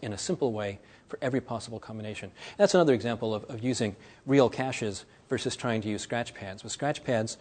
in 0.01 0.13
a 0.13 0.17
simple 0.17 0.51
way 0.51 0.79
for 1.07 1.19
every 1.21 1.41
possible 1.41 1.79
combination. 1.79 2.31
That's 2.57 2.73
another 2.73 2.93
example 2.93 3.33
of, 3.33 3.43
of 3.45 3.63
using 3.63 3.95
real 4.25 4.49
caches 4.49 5.05
versus 5.29 5.55
trying 5.55 5.81
to 5.81 5.89
use 5.89 6.01
scratch 6.01 6.33
pads. 6.33 6.63
With 6.63 6.71
scratch 6.71 7.03
pads, 7.03 7.37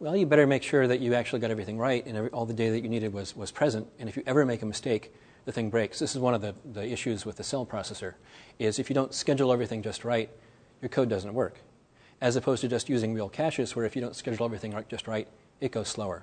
well, 0.00 0.16
you 0.16 0.26
better 0.26 0.46
make 0.46 0.62
sure 0.62 0.86
that 0.86 1.00
you 1.00 1.14
actually 1.14 1.40
got 1.40 1.50
everything 1.50 1.78
right 1.78 2.04
and 2.06 2.16
every, 2.16 2.30
all 2.30 2.46
the 2.46 2.54
data 2.54 2.72
that 2.72 2.82
you 2.82 2.88
needed 2.88 3.12
was, 3.12 3.36
was 3.36 3.50
present. 3.50 3.86
And 3.98 4.08
if 4.08 4.16
you 4.16 4.22
ever 4.26 4.44
make 4.44 4.62
a 4.62 4.66
mistake, 4.66 5.12
the 5.44 5.52
thing 5.52 5.70
breaks. 5.70 5.98
This 5.98 6.14
is 6.14 6.20
one 6.20 6.34
of 6.34 6.40
the, 6.40 6.54
the 6.72 6.84
issues 6.84 7.24
with 7.24 7.36
the 7.36 7.44
cell 7.44 7.64
processor, 7.64 8.14
is 8.58 8.78
if 8.78 8.88
you 8.88 8.94
don't 8.94 9.14
schedule 9.14 9.52
everything 9.52 9.82
just 9.82 10.04
right, 10.04 10.30
your 10.80 10.88
code 10.88 11.08
doesn't 11.08 11.32
work. 11.32 11.58
As 12.24 12.36
opposed 12.36 12.62
to 12.62 12.68
just 12.68 12.88
using 12.88 13.12
real 13.12 13.28
caches, 13.28 13.76
where 13.76 13.84
if 13.84 13.94
you 13.94 14.00
don't 14.00 14.16
schedule 14.16 14.46
everything 14.46 14.74
just 14.88 15.06
right, 15.06 15.28
it 15.60 15.72
goes 15.72 15.88
slower. 15.88 16.22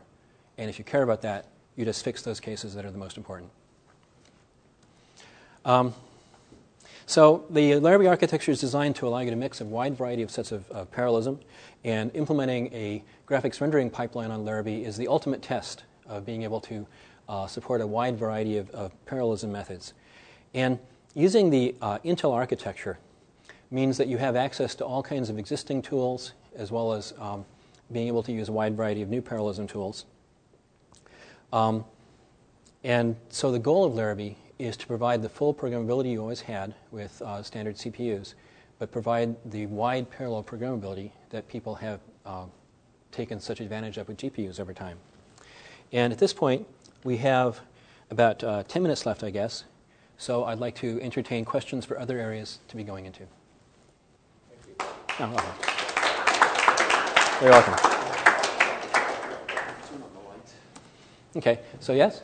And 0.58 0.68
if 0.68 0.80
you 0.80 0.84
care 0.84 1.04
about 1.04 1.22
that, 1.22 1.46
you 1.76 1.86
just 1.86 2.04
fix 2.04 2.24
those 2.24 2.40
cases 2.40 2.74
that 2.74 2.86
are 2.86 2.90
the 2.90 2.98
most 2.98 3.18
important. 3.18 3.52
Um, 5.64 5.94
so 7.06 7.46
the 7.52 7.76
Larrabee 7.76 8.08
architecture 8.08 8.52
is 8.52 8.60
designed 8.60 8.96
to 8.96 9.08
allow 9.08 9.20
you 9.20 9.30
to 9.30 9.36
mix 9.36 9.62
a 9.62 9.66
wide 9.66 9.96
variety 9.96 10.24
of 10.24 10.32
sets 10.32 10.52
of, 10.52 10.90
parallelism, 10.90 11.40
and 11.84 12.10
implementing 12.16 12.74
a 12.74 13.04
graphics 13.28 13.62
rendering 13.62 13.92
pipeline 13.92 14.32
on 14.32 14.44
Larrabee 14.44 14.84
is 14.84 14.98
the 14.98 15.08
ultimate 15.08 15.44
test 15.44 15.84
of 16.08 16.26
being 16.26 16.42
able 16.42 16.62
to 16.62 16.88
uh, 17.30 17.46
support 17.46 17.80
a 17.80 17.86
wide 17.86 18.18
variety 18.18 18.58
of, 18.58 18.72
of, 18.72 18.92
parallelism 19.06 19.52
methods. 19.52 19.94
And 20.56 20.80
using 21.14 21.52
the 21.52 21.76
uh, 21.80 22.00
Intel 22.00 22.34
architecture 22.34 22.98
means 23.72 23.98
that 23.98 24.08
you 24.08 24.18
have 24.18 24.36
access 24.36 24.76
to 24.76 24.86
all 24.86 25.02
kinds 25.02 25.30
of 25.30 25.40
existing 25.40 25.82
tools 25.82 26.34
as 26.56 26.72
well 26.72 26.94
as 26.94 27.14
um, 27.20 27.46
being 27.92 28.08
able 28.08 28.22
to 28.24 28.32
use 28.32 28.50
a 28.50 28.52
wide 28.52 28.76
variety 28.76 29.02
of 29.02 29.10
new 29.10 29.22
parallelism 29.22 29.68
tools. 29.68 30.06
Um, 31.54 31.86
and 32.84 33.16
so 33.30 33.52
the 33.52 33.60
goal 33.60 33.86
of 33.86 33.96
Larrabee 33.96 34.36
is 34.60 34.78
to 34.78 34.88
provide 34.88 35.22
the 35.22 35.30
full 35.30 35.54
programmability 35.54 36.12
you 36.12 36.22
always 36.22 36.42
had 36.42 36.76
with 36.92 37.22
uh, 37.22 37.42
standard 37.42 37.76
CPUs, 37.76 38.36
but 38.80 38.92
provide 38.92 39.36
the 39.52 39.66
wide 39.68 40.10
parallel 40.10 40.44
programmability 40.44 41.12
that 41.30 41.48
people 41.48 41.76
have 41.76 42.00
uh, 42.26 42.46
taken 43.12 43.40
such 43.40 43.60
advantage 43.60 43.98
of 43.98 44.08
with 44.08 44.18
GPUs 44.18 44.60
over 44.60 44.74
time. 44.74 44.98
And 45.92 46.14
at 46.14 46.20
this 46.20 46.34
point, 46.34 46.68
we 47.04 47.18
have 47.18 47.60
about 48.10 48.44
uh, 48.44 48.64
10 48.64 48.82
minutes 48.84 49.06
left, 49.06 49.24
I 49.24 49.30
guess. 49.30 49.64
So 50.18 50.44
I'd 50.46 50.60
like 50.60 50.76
to 50.76 51.02
entertain 51.02 51.46
questions 51.46 51.86
for 51.86 52.00
other 52.00 52.20
areas 52.20 52.60
to 52.68 52.76
be 52.76 52.84
going 52.84 53.06
into. 53.06 53.24
Oh, 55.24 55.56
You're 57.42 57.52
welcome. 57.52 57.76
Okay, 61.36 61.60
so 61.80 61.94
yes? 61.94 62.24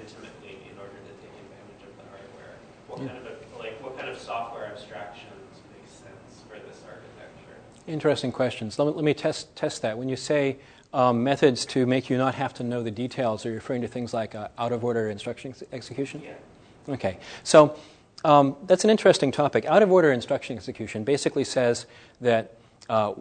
intimately 0.00 0.58
in 0.70 0.78
order 0.78 0.96
to 0.96 1.12
take 1.20 1.34
advantage 1.44 1.82
of 1.86 1.94
the 1.96 2.06
hardware? 2.10 2.56
What 2.88 3.00
yeah. 3.00 3.08
kind 3.08 3.26
of 3.26 3.58
like 3.58 3.82
what 3.82 3.96
kind 3.96 4.08
of 4.08 4.18
software 4.18 4.66
abstractions 4.66 5.60
make 5.72 5.86
sense 5.88 6.42
for 6.48 6.56
this 6.56 6.82
architecture? 6.86 7.56
Interesting 7.86 8.32
questions. 8.32 8.78
Let 8.78 8.86
me, 8.88 8.92
let 8.92 9.04
me 9.04 9.14
test 9.14 9.54
test 9.56 9.82
that. 9.82 9.98
When 9.98 10.08
you 10.08 10.16
say 10.16 10.58
um, 10.92 11.22
methods 11.22 11.66
to 11.66 11.86
make 11.86 12.10
you 12.10 12.16
not 12.16 12.34
have 12.34 12.54
to 12.54 12.62
know 12.62 12.82
the 12.82 12.90
details, 12.90 13.44
are 13.44 13.50
you 13.50 13.56
referring 13.56 13.82
to 13.82 13.88
things 13.88 14.14
like 14.14 14.34
uh, 14.34 14.48
out 14.58 14.72
of 14.72 14.84
order 14.84 15.10
instruction 15.10 15.50
ex- 15.50 15.62
execution? 15.72 16.22
Yeah. 16.24 16.94
Okay. 16.94 17.18
So 17.44 17.76
um, 18.24 18.56
that's 18.66 18.84
an 18.84 18.90
interesting 18.90 19.32
topic. 19.32 19.64
Out 19.66 19.82
of 19.82 19.92
order 19.92 20.12
instruction 20.12 20.56
execution 20.56 21.04
basically 21.04 21.44
says 21.44 21.86
that 22.20 22.56
uh, 22.88 23.14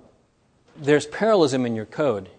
there's 0.77 1.05
parallelism 1.05 1.65
in 1.65 1.75
your 1.75 1.85
code, 1.85 2.29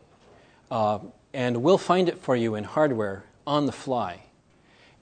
uh, 0.70 0.98
and 1.32 1.62
we'll 1.62 1.78
find 1.78 2.08
it 2.08 2.18
for 2.18 2.34
you 2.34 2.54
in 2.54 2.64
hardware 2.64 3.24
on 3.50 3.66
the 3.66 3.72
fly. 3.72 4.22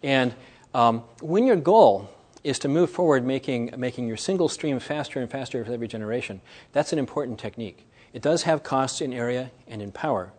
And 0.02 0.34
um, 0.72 1.02
when 1.20 1.44
your 1.44 1.56
goal 1.56 2.10
is 2.42 2.58
to 2.60 2.68
move 2.68 2.88
forward 2.88 3.22
making, 3.22 3.74
making 3.76 4.08
your 4.08 4.16
single 4.16 4.48
stream 4.48 4.78
faster 4.80 5.20
and 5.20 5.30
faster 5.30 5.58
with 5.58 5.68
every 5.68 5.86
generation, 5.86 6.40
that's 6.72 6.90
an 6.94 6.98
important 6.98 7.38
technique. 7.38 7.86
It 8.14 8.22
does 8.22 8.44
have 8.44 8.62
costs 8.62 9.02
in 9.02 9.12
area 9.12 9.50
and 9.66 9.82
in 9.82 9.92
power. 9.92 10.32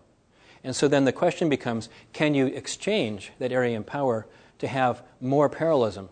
And 0.63 0.75
so 0.75 0.87
then 0.87 1.05
the 1.05 1.11
question 1.11 1.49
becomes 1.49 1.87
can 2.11 2.33
you 2.33 2.47
exchange 2.47 3.31
that 3.37 3.51
area 3.51 3.75
and 3.77 3.85
power 3.85 4.25
to 4.57 4.67
have 4.67 5.03
more 5.21 5.47
parallelism 5.47 6.09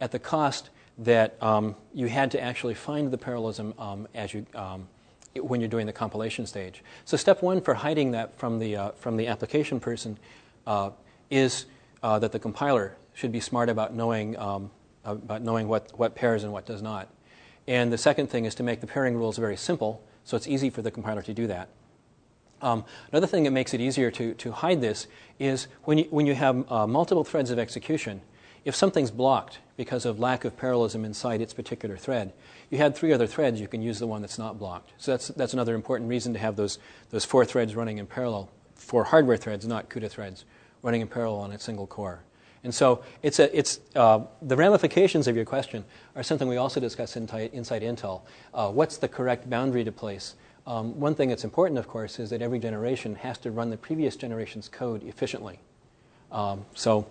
at 0.00 0.10
the 0.10 0.18
cost 0.18 0.70
that 0.98 1.40
um, 1.40 1.76
you 1.94 2.08
had 2.08 2.32
to 2.32 2.42
actually 2.42 2.74
find 2.74 3.12
the 3.12 3.18
parallelism 3.18 3.72
um, 3.78 4.08
as 4.16 4.34
you, 4.34 4.46
um, 4.56 4.88
when 5.40 5.60
you're 5.60 5.70
doing 5.70 5.86
the 5.86 5.92
compilation 5.92 6.44
stage? 6.44 6.82
So, 7.04 7.16
step 7.16 7.40
one 7.40 7.60
for 7.60 7.74
hiding 7.74 8.10
that 8.10 8.36
from 8.36 8.58
the, 8.58 8.76
uh, 8.76 8.90
from 8.92 9.16
the 9.16 9.28
application 9.28 9.78
person 9.78 10.18
uh, 10.66 10.90
is 11.30 11.66
uh, 12.02 12.18
that 12.18 12.32
the 12.32 12.38
compiler 12.38 12.96
should 13.14 13.32
be 13.32 13.40
smart 13.40 13.68
about 13.68 13.94
knowing, 13.94 14.38
um, 14.38 14.70
about 15.04 15.42
knowing 15.42 15.68
what, 15.68 15.90
what 15.98 16.14
pairs 16.14 16.44
and 16.44 16.52
what 16.52 16.66
does 16.66 16.82
not. 16.82 17.08
And 17.66 17.92
the 17.92 17.98
second 17.98 18.28
thing 18.28 18.44
is 18.44 18.54
to 18.56 18.62
make 18.62 18.80
the 18.80 18.86
pairing 18.86 19.16
rules 19.16 19.38
very 19.38 19.56
simple, 19.56 20.02
so 20.24 20.36
it's 20.36 20.46
easy 20.46 20.70
for 20.70 20.82
the 20.82 20.90
compiler 20.90 21.22
to 21.22 21.34
do 21.34 21.46
that. 21.46 21.68
Um, 22.62 22.84
another 23.10 23.26
thing 23.26 23.44
that 23.44 23.50
makes 23.50 23.74
it 23.74 23.80
easier 23.80 24.10
to, 24.12 24.34
to 24.34 24.52
hide 24.52 24.80
this 24.80 25.06
is 25.38 25.68
when 25.84 25.98
you, 25.98 26.04
when 26.10 26.26
you 26.26 26.34
have 26.34 26.70
uh, 26.70 26.86
multiple 26.86 27.24
threads 27.24 27.50
of 27.50 27.58
execution, 27.58 28.22
if 28.64 28.74
something's 28.74 29.10
blocked 29.10 29.58
because 29.76 30.06
of 30.06 30.18
lack 30.18 30.44
of 30.44 30.56
parallelism 30.56 31.04
inside 31.04 31.40
its 31.40 31.52
particular 31.52 31.96
thread, 31.96 32.32
you 32.70 32.78
had 32.78 32.96
three 32.96 33.12
other 33.12 33.26
threads, 33.26 33.60
you 33.60 33.68
can 33.68 33.82
use 33.82 33.98
the 33.98 34.06
one 34.06 34.20
that's 34.20 34.38
not 34.38 34.58
blocked. 34.58 34.92
So 34.98 35.12
that's, 35.12 35.28
that's 35.28 35.52
another 35.52 35.74
important 35.74 36.08
reason 36.08 36.32
to 36.32 36.38
have 36.38 36.56
those, 36.56 36.78
those 37.10 37.24
four 37.24 37.44
threads 37.44 37.74
running 37.74 37.98
in 37.98 38.06
parallel 38.06 38.50
four 38.74 39.04
hardware 39.04 39.36
threads, 39.36 39.66
not 39.66 39.88
CUDA 39.88 40.10
threads 40.10 40.44
running 40.82 41.00
in 41.00 41.08
parallel 41.08 41.40
on 41.40 41.52
a 41.52 41.58
single 41.58 41.86
core. 41.86 42.20
And 42.64 42.74
so 42.74 43.04
it's 43.22 43.38
a, 43.38 43.56
it's, 43.56 43.80
uh, 43.94 44.20
the 44.42 44.56
ramifications 44.56 45.28
of 45.28 45.36
your 45.36 45.44
question 45.44 45.84
are 46.16 46.22
something 46.22 46.48
we 46.48 46.56
also 46.56 46.80
discuss 46.80 47.16
inside, 47.16 47.50
inside 47.52 47.82
Intel. 47.82 48.22
Uh, 48.52 48.70
what's 48.70 48.96
the 48.96 49.08
correct 49.08 49.48
boundary 49.48 49.84
to 49.84 49.92
place? 49.92 50.34
Um, 50.66 50.98
one 50.98 51.14
thing 51.14 51.28
that's 51.28 51.44
important, 51.44 51.78
of 51.78 51.86
course, 51.86 52.18
is 52.18 52.30
that 52.30 52.42
every 52.42 52.58
generation 52.58 53.14
has 53.16 53.38
to 53.38 53.52
run 53.52 53.70
the 53.70 53.76
previous 53.76 54.16
generation's 54.16 54.68
code 54.68 55.04
efficiently. 55.04 55.60
Um, 56.32 56.64
so, 56.74 57.06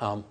um, 0.00 0.24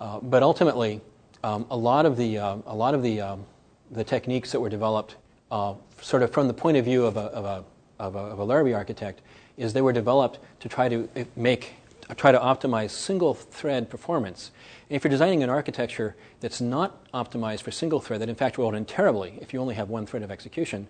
uh, 0.00 0.20
but 0.20 0.44
ultimately, 0.44 1.00
um, 1.42 1.66
a 1.70 1.76
lot 1.76 2.06
of 2.06 2.16
the, 2.16 2.38
uh, 2.38 2.58
a 2.66 2.74
lot 2.74 2.94
of 2.94 3.02
the, 3.02 3.20
um, 3.20 3.44
the 3.90 4.04
techniques 4.04 4.52
that 4.52 4.60
were 4.60 4.68
developed 4.68 5.16
uh, 5.50 5.74
sort 6.00 6.22
of 6.22 6.32
from 6.32 6.46
the 6.46 6.54
point 6.54 6.76
of 6.76 6.84
view 6.84 7.04
of 7.06 7.16
a, 7.16 7.20
of 7.20 7.44
a 7.44 7.64
of 7.98 8.14
a, 8.14 8.18
of 8.18 8.38
a 8.38 8.44
Larrabee 8.44 8.72
architect 8.72 9.20
is 9.58 9.72
they 9.74 9.82
were 9.82 9.92
developed 9.92 10.38
to 10.60 10.68
try 10.68 10.88
to 10.88 11.08
eh, 11.16 11.24
make, 11.36 11.74
try 12.16 12.32
to 12.32 12.38
optimize 12.38 12.90
single 12.90 13.34
thread 13.34 13.90
performance. 13.90 14.52
If 14.88 15.04
you're 15.04 15.10
designing 15.10 15.42
an 15.42 15.50
architecture 15.50 16.16
that's 16.40 16.60
not 16.60 17.12
optimized 17.12 17.62
for 17.62 17.70
single 17.70 18.00
thread, 18.00 18.22
that 18.22 18.28
in 18.30 18.36
fact 18.36 18.56
will 18.56 18.72
run 18.72 18.86
terribly 18.86 19.38
if 19.42 19.52
you 19.52 19.60
only 19.60 19.74
have 19.74 19.90
one 19.90 20.06
thread 20.06 20.22
of 20.22 20.30
execution, 20.30 20.86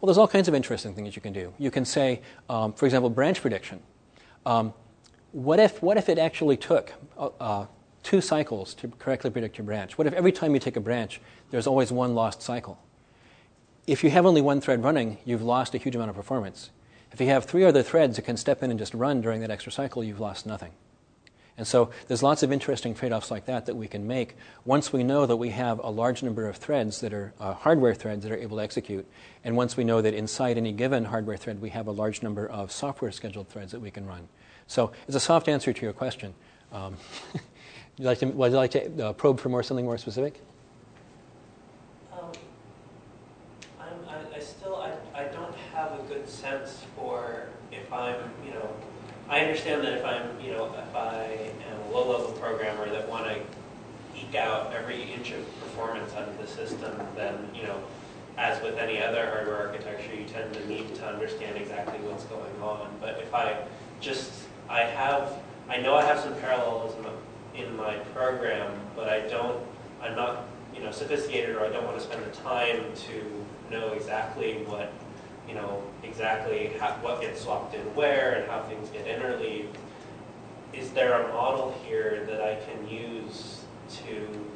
well, 0.00 0.06
there's 0.06 0.18
all 0.18 0.28
kinds 0.28 0.46
of 0.46 0.54
interesting 0.54 0.94
things 0.94 1.16
you 1.16 1.22
can 1.22 1.32
do. 1.32 1.52
You 1.58 1.70
can 1.70 1.84
say, 1.84 2.20
um, 2.48 2.72
for 2.74 2.86
example, 2.86 3.10
branch 3.10 3.40
prediction. 3.40 3.80
Um, 4.46 4.72
what, 5.32 5.58
if, 5.58 5.82
what 5.82 5.96
if 5.96 6.08
it 6.08 6.18
actually 6.18 6.56
took 6.56 6.92
uh, 7.18 7.30
uh, 7.40 7.66
two 8.02 8.20
cycles 8.20 8.74
to 8.74 8.88
correctly 8.88 9.30
predict 9.30 9.58
your 9.58 9.64
branch? 9.64 9.98
What 9.98 10.06
if 10.06 10.12
every 10.12 10.32
time 10.32 10.54
you 10.54 10.60
take 10.60 10.76
a 10.76 10.80
branch, 10.80 11.20
there's 11.50 11.66
always 11.66 11.90
one 11.90 12.14
lost 12.14 12.42
cycle? 12.42 12.78
If 13.86 14.04
you 14.04 14.10
have 14.10 14.26
only 14.26 14.40
one 14.40 14.60
thread 14.60 14.82
running, 14.84 15.18
you've 15.24 15.42
lost 15.42 15.74
a 15.74 15.78
huge 15.78 15.94
amount 15.94 16.10
of 16.10 16.16
performance. 16.16 16.70
If 17.12 17.20
you 17.20 17.26
have 17.28 17.44
three 17.44 17.64
other 17.64 17.82
threads 17.82 18.16
that 18.16 18.22
can 18.22 18.36
step 18.36 18.62
in 18.62 18.70
and 18.70 18.78
just 18.78 18.94
run 18.94 19.20
during 19.20 19.40
that 19.40 19.50
extra 19.50 19.72
cycle, 19.72 20.04
you've 20.04 20.20
lost 20.20 20.46
nothing. 20.46 20.72
And 21.60 21.66
so 21.66 21.90
there's 22.08 22.22
lots 22.22 22.42
of 22.42 22.52
interesting 22.52 22.94
trade 22.94 23.12
offs 23.12 23.30
like 23.30 23.44
that 23.44 23.66
that 23.66 23.74
we 23.74 23.86
can 23.86 24.06
make 24.06 24.34
once 24.64 24.94
we 24.94 25.04
know 25.04 25.26
that 25.26 25.36
we 25.36 25.50
have 25.50 25.78
a 25.80 25.90
large 25.90 26.22
number 26.22 26.48
of 26.48 26.56
threads 26.56 27.00
that 27.00 27.12
are 27.12 27.34
uh, 27.38 27.52
hardware 27.52 27.94
threads 27.94 28.22
that 28.22 28.32
are 28.32 28.38
able 28.38 28.56
to 28.56 28.62
execute, 28.62 29.06
and 29.44 29.54
once 29.54 29.76
we 29.76 29.84
know 29.84 30.00
that 30.00 30.14
inside 30.14 30.56
any 30.56 30.72
given 30.72 31.04
hardware 31.04 31.36
thread 31.36 31.60
we 31.60 31.68
have 31.68 31.86
a 31.86 31.90
large 31.90 32.22
number 32.22 32.46
of 32.46 32.72
software 32.72 33.12
scheduled 33.12 33.46
threads 33.48 33.72
that 33.72 33.80
we 33.80 33.90
can 33.90 34.06
run. 34.06 34.26
So 34.68 34.92
it's 35.06 35.16
a 35.16 35.20
soft 35.20 35.48
answer 35.48 35.70
to 35.70 35.82
your 35.82 35.92
question. 35.92 36.32
Um, 36.72 36.96
would, 37.34 37.42
you 37.98 38.04
like 38.06 38.18
to, 38.20 38.26
would 38.26 38.52
you 38.52 38.56
like 38.56 38.70
to 38.70 39.08
uh, 39.08 39.12
probe 39.12 39.38
for 39.38 39.50
more 39.50 39.62
something 39.62 39.84
more 39.84 39.98
specific? 39.98 40.40
Um, 42.10 42.32
I, 44.34 44.38
still 44.40 44.76
I, 44.76 44.92
I 45.14 45.24
don't 45.24 45.54
have 45.74 45.92
a 45.92 46.02
good 46.08 46.28
sense 46.28 46.84
for 46.96 47.48
if 47.72 47.92
I'm 47.92 48.16
you 48.44 48.52
know 48.52 48.68
I 49.28 49.40
understand 49.40 49.82
that 49.84 49.94
if 49.94 50.04
I'm 50.04 50.40
you 50.40 50.52
know 50.52 50.74
if 50.74 50.94
I 50.94 51.50
am 51.70 51.90
a 51.90 51.94
low-level 51.94 52.32
programmer 52.32 52.88
that 52.90 53.08
want 53.08 53.26
to 53.26 53.40
eke 54.20 54.34
out 54.34 54.72
every 54.72 55.12
inch 55.12 55.32
of 55.32 55.60
performance 55.60 56.12
out 56.14 56.28
of 56.28 56.38
the 56.38 56.46
system, 56.46 56.92
then, 57.16 57.48
you 57.54 57.62
know, 57.62 57.76
as 58.36 58.62
with 58.62 58.78
any 58.78 59.02
other 59.02 59.26
hardware 59.30 59.68
architecture, 59.68 60.14
you 60.14 60.24
tend 60.24 60.52
to 60.54 60.66
need 60.68 60.94
to 60.94 61.06
understand 61.06 61.56
exactly 61.56 61.98
what's 62.00 62.24
going 62.24 62.62
on. 62.62 62.90
But 63.00 63.18
if 63.20 63.34
I 63.34 63.56
just, 64.00 64.32
I 64.68 64.80
have, 64.80 65.32
I 65.68 65.78
know 65.78 65.94
I 65.94 66.04
have 66.04 66.20
some 66.20 66.34
parallelism 66.36 67.06
in 67.54 67.76
my 67.76 67.96
program, 68.14 68.72
but 68.96 69.08
I 69.08 69.20
don't, 69.28 69.60
I'm 70.02 70.16
not, 70.16 70.44
you 70.74 70.82
know, 70.82 70.90
sophisticated 70.90 71.56
or 71.56 71.64
I 71.64 71.68
don't 71.68 71.84
want 71.84 71.98
to 71.98 72.04
spend 72.04 72.24
the 72.24 72.36
time 72.36 72.84
to 72.94 73.46
know 73.70 73.92
exactly 73.92 74.64
what, 74.66 74.92
you 75.48 75.54
know, 75.54 75.82
exactly 76.02 76.72
how, 76.78 76.90
what 77.02 77.20
gets 77.20 77.42
swapped 77.42 77.74
in 77.74 77.80
where 77.94 78.34
and 78.34 78.50
how 78.50 78.62
things 78.62 78.88
get 78.90 79.06
interleaved 79.06 79.76
is 80.72 80.90
there 80.90 81.22
a 81.22 81.28
model 81.32 81.74
here 81.84 82.24
that 82.28 82.40
I 82.40 82.56
can 82.56 82.88
use 82.88 83.64
to 84.04 84.46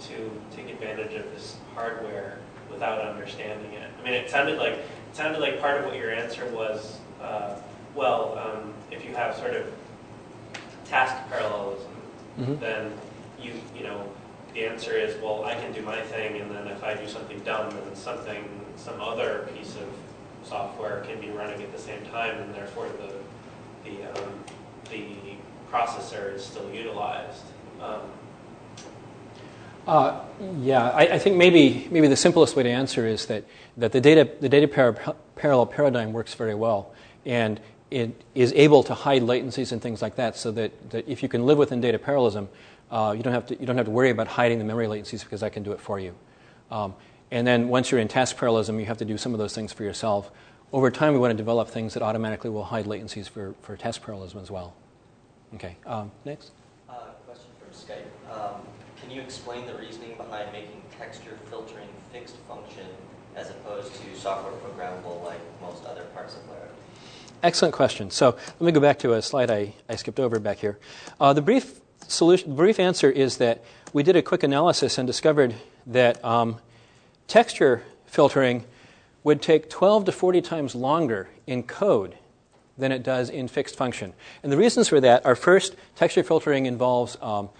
to 0.00 0.30
take 0.54 0.70
advantage 0.70 1.14
of 1.14 1.24
this 1.32 1.56
hardware 1.74 2.38
without 2.70 3.00
understanding 3.00 3.72
it? 3.72 3.90
I 3.98 4.04
mean, 4.04 4.14
it 4.14 4.30
sounded 4.30 4.58
like 4.58 4.74
it 4.74 4.84
sounded 5.12 5.40
like 5.40 5.60
part 5.60 5.80
of 5.80 5.86
what 5.86 5.96
your 5.96 6.10
answer 6.10 6.46
was. 6.50 6.98
Uh, 7.20 7.56
well, 7.94 8.38
um, 8.38 8.74
if 8.90 9.04
you 9.04 9.14
have 9.14 9.34
sort 9.36 9.54
of 9.54 9.66
task 10.84 11.16
parallelism, 11.30 11.90
mm-hmm. 12.38 12.60
then 12.60 12.92
you 13.40 13.54
you 13.76 13.84
know 13.84 14.08
the 14.58 14.66
answer 14.66 14.92
is 14.92 15.20
well, 15.22 15.44
I 15.44 15.54
can 15.54 15.72
do 15.72 15.82
my 15.82 16.00
thing, 16.00 16.40
and 16.40 16.50
then 16.50 16.66
if 16.66 16.82
I 16.82 16.94
do 16.94 17.06
something 17.06 17.38
dumb, 17.40 17.70
then 17.70 17.94
something 17.94 18.44
some 18.76 19.00
other 19.00 19.48
piece 19.54 19.76
of 19.76 19.86
software 20.42 21.02
can 21.02 21.20
be 21.20 21.30
running 21.30 21.62
at 21.62 21.72
the 21.72 21.78
same 21.78 22.04
time, 22.06 22.40
and 22.40 22.54
therefore 22.54 22.88
the 22.88 23.88
the 23.88 24.04
um, 24.04 24.32
the 24.90 25.04
processor 25.70 26.34
is 26.34 26.44
still 26.44 26.68
utilized. 26.72 27.44
Um, 27.80 28.00
uh, 29.86 30.20
yeah, 30.60 30.90
I, 30.90 31.14
I, 31.14 31.18
think 31.18 31.36
maybe 31.36 31.88
maybe 31.90 32.08
the 32.08 32.16
simplest 32.16 32.56
way 32.56 32.62
to 32.64 32.68
answer 32.68 33.06
is 33.06 33.26
that, 33.26 33.44
that 33.78 33.92
the 33.92 34.00
data 34.00 34.28
the 34.40 34.48
data 34.48 34.68
par- 34.68 35.16
parallel 35.36 35.66
paradigm 35.66 36.12
works 36.12 36.34
very 36.34 36.54
well, 36.54 36.92
and 37.24 37.60
it 37.90 38.10
is 38.34 38.52
able 38.54 38.82
to 38.82 38.94
hide 38.94 39.22
latencies 39.22 39.72
and 39.72 39.80
things 39.80 40.02
like 40.02 40.16
that, 40.16 40.36
so 40.36 40.50
that, 40.52 40.90
that 40.90 41.08
if 41.08 41.22
you 41.22 41.28
can 41.28 41.46
live 41.46 41.56
within 41.56 41.80
data 41.80 41.98
parallelism, 41.98 42.48
uh, 42.90 43.14
you 43.16 43.22
don't 43.22 43.32
have 43.32 43.46
to 43.46 43.58
you 43.58 43.66
don't 43.66 43.76
have 43.76 43.86
to 43.86 43.92
worry 43.92 44.10
about 44.10 44.28
hiding 44.28 44.58
the 44.58 44.64
memory 44.64 44.86
latencies 44.86 45.22
because 45.22 45.42
I 45.42 45.48
can 45.48 45.62
do 45.62 45.72
it 45.72 45.80
for 45.80 45.98
you. 45.98 46.14
Um, 46.70 46.94
and 47.30 47.46
then 47.46 47.68
once 47.68 47.90
you're 47.90 48.00
in 48.00 48.08
task 48.08 48.36
parallelism, 48.36 48.80
you 48.80 48.86
have 48.86 48.98
to 48.98 49.04
do 49.04 49.18
some 49.18 49.34
of 49.34 49.38
those 49.38 49.54
things 49.54 49.72
for 49.72 49.84
yourself 49.84 50.30
over 50.72 50.90
time, 50.90 51.14
we 51.14 51.18
want 51.18 51.30
to 51.30 51.36
develop 51.36 51.68
things 51.68 51.94
that 51.94 52.02
automatically 52.02 52.50
will 52.50 52.64
hide 52.64 52.84
latencies 52.84 53.28
for, 53.28 53.54
for 53.62 53.76
task 53.76 54.02
parallelism 54.02 54.40
as 54.40 54.50
well. 54.50 54.74
Okay, 55.54 55.76
um, 55.86 56.10
next. 56.24 56.50
Uh, 56.88 57.12
question 57.24 57.50
from 57.58 57.70
Skype. 57.70 58.30
Um, 58.30 58.60
can 59.00 59.10
you 59.10 59.22
explain 59.22 59.66
the 59.66 59.74
reasoning 59.74 60.14
behind 60.16 60.52
making 60.52 60.82
texture 60.98 61.38
filtering 61.48 61.88
fixed 62.12 62.36
function 62.46 62.86
as 63.34 63.48
opposed 63.50 63.94
to 63.94 64.14
software 64.14 64.52
programmable 64.54 65.24
like 65.24 65.40
most 65.62 65.84
other 65.86 66.04
parts 66.14 66.36
of 66.36 66.46
Larrabee? 66.48 66.72
Excellent 67.42 67.74
question. 67.74 68.10
So 68.10 68.36
let 68.36 68.60
me 68.60 68.72
go 68.72 68.80
back 68.80 68.98
to 69.00 69.14
a 69.14 69.22
slide 69.22 69.50
I, 69.50 69.74
I 69.88 69.96
skipped 69.96 70.20
over 70.20 70.38
back 70.38 70.58
here. 70.58 70.78
Uh, 71.18 71.32
the 71.32 71.40
brief 71.40 71.80
solution, 72.08 72.56
brief 72.56 72.80
answer 72.80 73.10
is 73.10 73.36
that 73.36 73.62
we 73.92 74.02
did 74.02 74.16
a 74.16 74.22
quick 74.22 74.42
analysis 74.42 74.98
and 74.98 75.06
discovered 75.06 75.54
that 75.86 76.22
um, 76.24 76.58
texture 77.26 77.82
filtering 78.06 78.64
would 79.22 79.40
take 79.40 79.70
12 79.70 80.06
to 80.06 80.12
40 80.12 80.40
times 80.42 80.74
longer 80.74 81.28
in 81.46 81.62
code 81.62 82.16
than 82.76 82.92
it 82.92 83.02
does 83.02 83.28
in 83.28 83.48
fixed 83.48 83.76
function. 83.76 84.12
And 84.42 84.50
the 84.50 84.56
reasons 84.56 84.88
for 84.88 85.00
that 85.00 85.26
are 85.26 85.34
first, 85.34 85.76
texture 85.96 86.22
filtering 86.22 86.66
involves 86.66 87.16
um, 87.20 87.50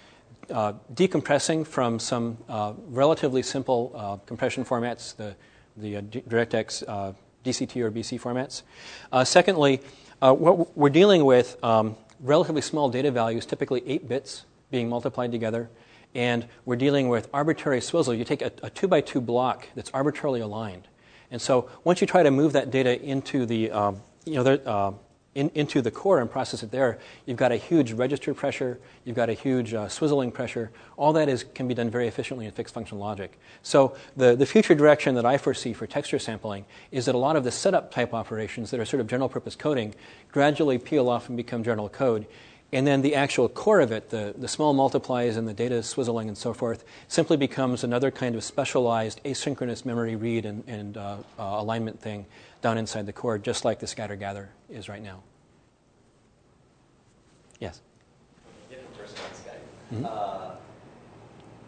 uh, 0.49 0.73
decompressing 0.93 1.67
from 1.67 1.99
some 1.99 2.37
uh, 2.47 2.73
relatively 2.87 3.43
simple 3.43 3.91
uh, 3.93 4.17
compression 4.25 4.65
formats, 4.65 5.15
the, 5.15 5.35
the 5.77 5.97
uh, 5.97 6.01
DirectX 6.01 6.83
uh, 6.87 7.13
DXT 7.45 7.81
or 7.81 7.91
BC 7.91 8.19
formats. 8.19 8.63
Uh, 9.11 9.23
secondly, 9.23 9.81
what 10.19 10.75
we're 10.77 10.89
dealing 10.89 11.23
with 11.23 11.61
um, 11.63 11.95
relatively 12.19 12.61
small 12.61 12.89
data 12.89 13.11
values, 13.11 13.45
typically 13.45 13.83
8 13.85 14.07
bits 14.07 14.45
being 14.71 14.89
multiplied 14.89 15.31
together, 15.31 15.69
and 16.13 16.47
we're 16.65 16.75
dealing 16.75 17.09
with 17.09 17.29
arbitrary 17.33 17.81
swizzle. 17.81 18.13
You 18.13 18.23
take 18.23 18.41
a, 18.41 18.51
a 18.63 18.69
2 18.69 18.87
by 18.87 19.01
2 19.01 19.21
block 19.21 19.67
that's 19.75 19.91
arbitrarily 19.91 20.41
aligned. 20.41 20.87
And 21.31 21.41
so 21.41 21.69
once 21.83 22.01
you 22.01 22.07
try 22.07 22.23
to 22.23 22.31
move 22.31 22.53
that 22.53 22.71
data 22.71 22.99
into 23.01 23.45
the, 23.45 23.71
um, 23.71 24.01
you 24.25 24.35
know, 24.35 24.43
the, 24.43 24.67
uh, 24.67 24.93
in, 25.39 25.49
into 25.55 25.81
the 25.81 25.89
core 25.89 26.19
and 26.19 26.29
process 26.29 26.63
it 26.63 26.71
there, 26.71 26.99
you've 27.25 27.37
got 27.37 27.53
a 27.53 27.55
huge 27.55 27.93
register 27.93 28.33
pressure, 28.33 28.77
you've 29.05 29.15
got 29.15 29.29
a 29.29 29.33
huge 29.33 29.73
uh, 29.73 29.87
swizzling 29.87 30.33
pressure. 30.33 30.69
All 30.97 31.13
that 31.13 31.29
is, 31.29 31.45
can 31.55 31.65
be 31.67 31.73
done 31.73 31.89
very 31.89 32.07
efficiently 32.07 32.45
in 32.45 32.51
fixed 32.51 32.73
function 32.73 32.99
logic. 32.99 33.39
So 33.63 33.95
the, 34.17 34.35
the 34.35 34.45
future 34.45 34.75
direction 34.75 35.15
that 35.15 35.25
I 35.25 35.37
foresee 35.37 35.71
for 35.71 35.87
texture 35.87 36.19
sampling 36.19 36.65
is 36.91 37.05
that 37.05 37.15
a 37.15 37.17
lot 37.17 37.37
of 37.37 37.45
the 37.45 37.51
setup 37.51 37.89
type 37.89 38.13
operations 38.13 38.69
that 38.71 38.81
are 38.81 38.85
sort 38.85 38.99
of 38.99 39.07
general 39.07 39.29
purpose 39.29 39.55
coding 39.55 39.95
gradually 40.29 40.77
peel 40.77 41.07
off 41.07 41.29
and 41.29 41.37
become 41.37 41.63
general 41.63 41.87
code. 41.87 42.27
And 42.71 42.85
then 42.85 43.01
the 43.01 43.15
actual 43.15 43.49
core 43.49 43.79
of 43.79 43.91
it, 43.91 44.09
the, 44.09 44.35
the 44.37 44.47
small 44.47 44.73
multiplies 44.73 45.37
and 45.37 45.47
the 45.47 45.53
data 45.53 45.75
swizzling 45.75 46.27
and 46.27 46.37
so 46.37 46.53
forth, 46.53 46.83
simply 47.07 47.37
becomes 47.37 47.83
another 47.83 48.11
kind 48.11 48.35
of 48.35 48.43
specialized 48.43 49.23
asynchronous 49.23 49.85
memory 49.85 50.15
read 50.15 50.45
and, 50.45 50.63
and 50.67 50.97
uh, 50.97 51.17
uh, 51.39 51.43
alignment 51.43 51.99
thing 51.99 52.25
down 52.61 52.77
inside 52.77 53.05
the 53.05 53.13
core, 53.13 53.39
just 53.39 53.63
like 53.65 53.79
the 53.79 53.87
scatter 53.87 54.17
gather 54.17 54.49
is 54.69 54.89
right 54.89 55.01
now. 55.01 55.23
Yes? 57.59 57.81
Different 58.69 58.97
person 58.97 59.17
on 59.19 59.31
Skype. 59.31 59.95
Mm-hmm. 59.95 60.05
Uh, 60.05 60.55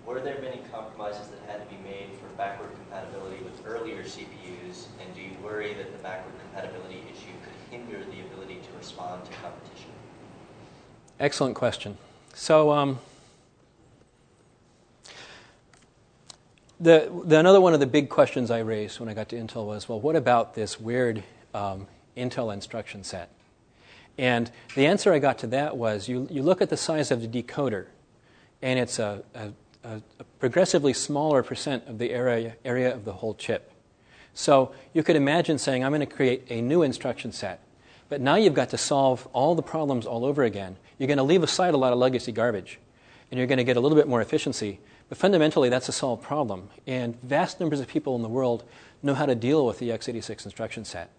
were 0.06 0.20
there 0.20 0.42
many 0.42 0.62
compromises 0.72 1.28
that 1.28 1.40
had 1.50 1.68
to 1.68 1.76
be 1.76 1.82
made 1.84 2.10
for 2.20 2.28
backward 2.38 2.72
compatibility 2.76 3.44
with 3.44 3.66
earlier 3.66 4.04
CPUs, 4.04 4.86
and 5.00 5.14
do 5.16 5.22
you 5.22 5.32
worry 5.44 5.74
that 5.74 5.92
the 5.92 6.04
backward 6.04 6.34
compatibility 6.40 7.04
issue 7.12 7.32
could 7.44 7.54
hinder 7.72 8.04
the 8.12 8.22
ability 8.22 8.56
to 8.56 8.78
respond 8.78 9.24
to 9.26 9.32
competition? 9.42 9.90
Excellent 11.20 11.56
question. 11.56 11.98
So, 12.34 12.72
um, 12.72 13.00
the, 16.80 17.12
the, 17.26 17.38
another 17.38 17.62
one 17.62 17.74
of 17.74 17.80
the 17.80 17.86
big 17.86 18.10
questions 18.10 18.50
I 18.50 18.60
raised 18.60 19.00
when 19.00 19.08
I 19.08 19.14
got 19.14 19.30
to 19.30 19.36
Intel 19.36 19.66
was, 19.66 19.88
well, 19.88 20.00
what 20.00 20.16
about 20.16 20.56
this 20.56 20.80
weird 20.80 21.24
um, 21.54 21.88
Intel 22.18 22.54
instruction 22.54 23.04
set? 23.04 23.30
And 24.18 24.52
the 24.76 24.86
answer 24.86 25.14
I 25.14 25.20
got 25.20 25.40
to 25.40 25.48
that 25.48 25.78
was 25.78 26.08
you, 26.08 26.28
you 26.30 26.44
look 26.44 26.62
at 26.62 26.70
the 26.70 26.78
size 26.78 27.12
of 27.12 27.22
the 27.22 27.28
decoder, 27.28 27.88
and 28.62 28.78
it's 28.78 29.00
a, 29.00 29.24
a, 29.34 29.52
a 29.84 30.02
progressively 30.40 30.94
smaller 30.94 31.44
percent 31.44 31.88
of 31.88 31.98
the 31.98 32.12
area, 32.12 32.56
area 32.64 32.94
of 32.94 33.06
the 33.06 33.14
whole 33.14 33.34
chip. 33.34 33.72
So 34.34 34.74
you 34.94 35.04
could 35.04 35.16
imagine 35.16 35.58
saying, 35.58 35.84
I'm 35.84 35.92
going 35.92 36.02
to 36.02 36.06
create 36.06 36.46
a 36.50 36.62
new 36.62 36.84
instruction 36.84 37.32
set. 37.32 37.62
But 38.10 38.22
now 38.22 38.36
you've 38.36 38.54
got 38.54 38.70
to 38.70 38.78
solve 38.78 39.28
all 39.34 39.56
the 39.56 39.62
problems 39.62 40.06
all 40.06 40.26
over 40.26 40.44
again. 40.44 40.76
You're 40.98 41.08
going 41.08 41.18
to 41.18 41.24
leave 41.24 41.44
aside 41.44 41.74
a 41.74 41.78
lot 41.78 41.94
of 41.94 42.00
legacy 42.00 42.32
garbage, 42.32 42.80
and 43.30 43.38
you're 43.38 43.48
going 43.48 43.58
to 43.58 43.64
get 43.64 43.78
a 43.78 43.80
little 43.80 43.98
bit 43.98 44.08
more 44.08 44.22
efficiency. 44.22 44.80
But 45.10 45.18
fundamentally, 45.18 45.70
that's 45.70 45.90
a 45.90 45.94
solved 45.94 46.22
problem. 46.22 46.70
And 46.86 47.20
vast 47.22 47.60
numbers 47.60 47.80
of 47.80 47.88
people 47.88 48.16
in 48.16 48.22
the 48.22 48.30
world 48.30 48.64
know 49.02 49.14
how 49.14 49.26
to 49.26 49.36
deal 49.36 49.66
with 49.66 49.80
the 49.80 49.90
x86 49.90 50.46
instruction 50.46 50.86
set. 50.86 51.10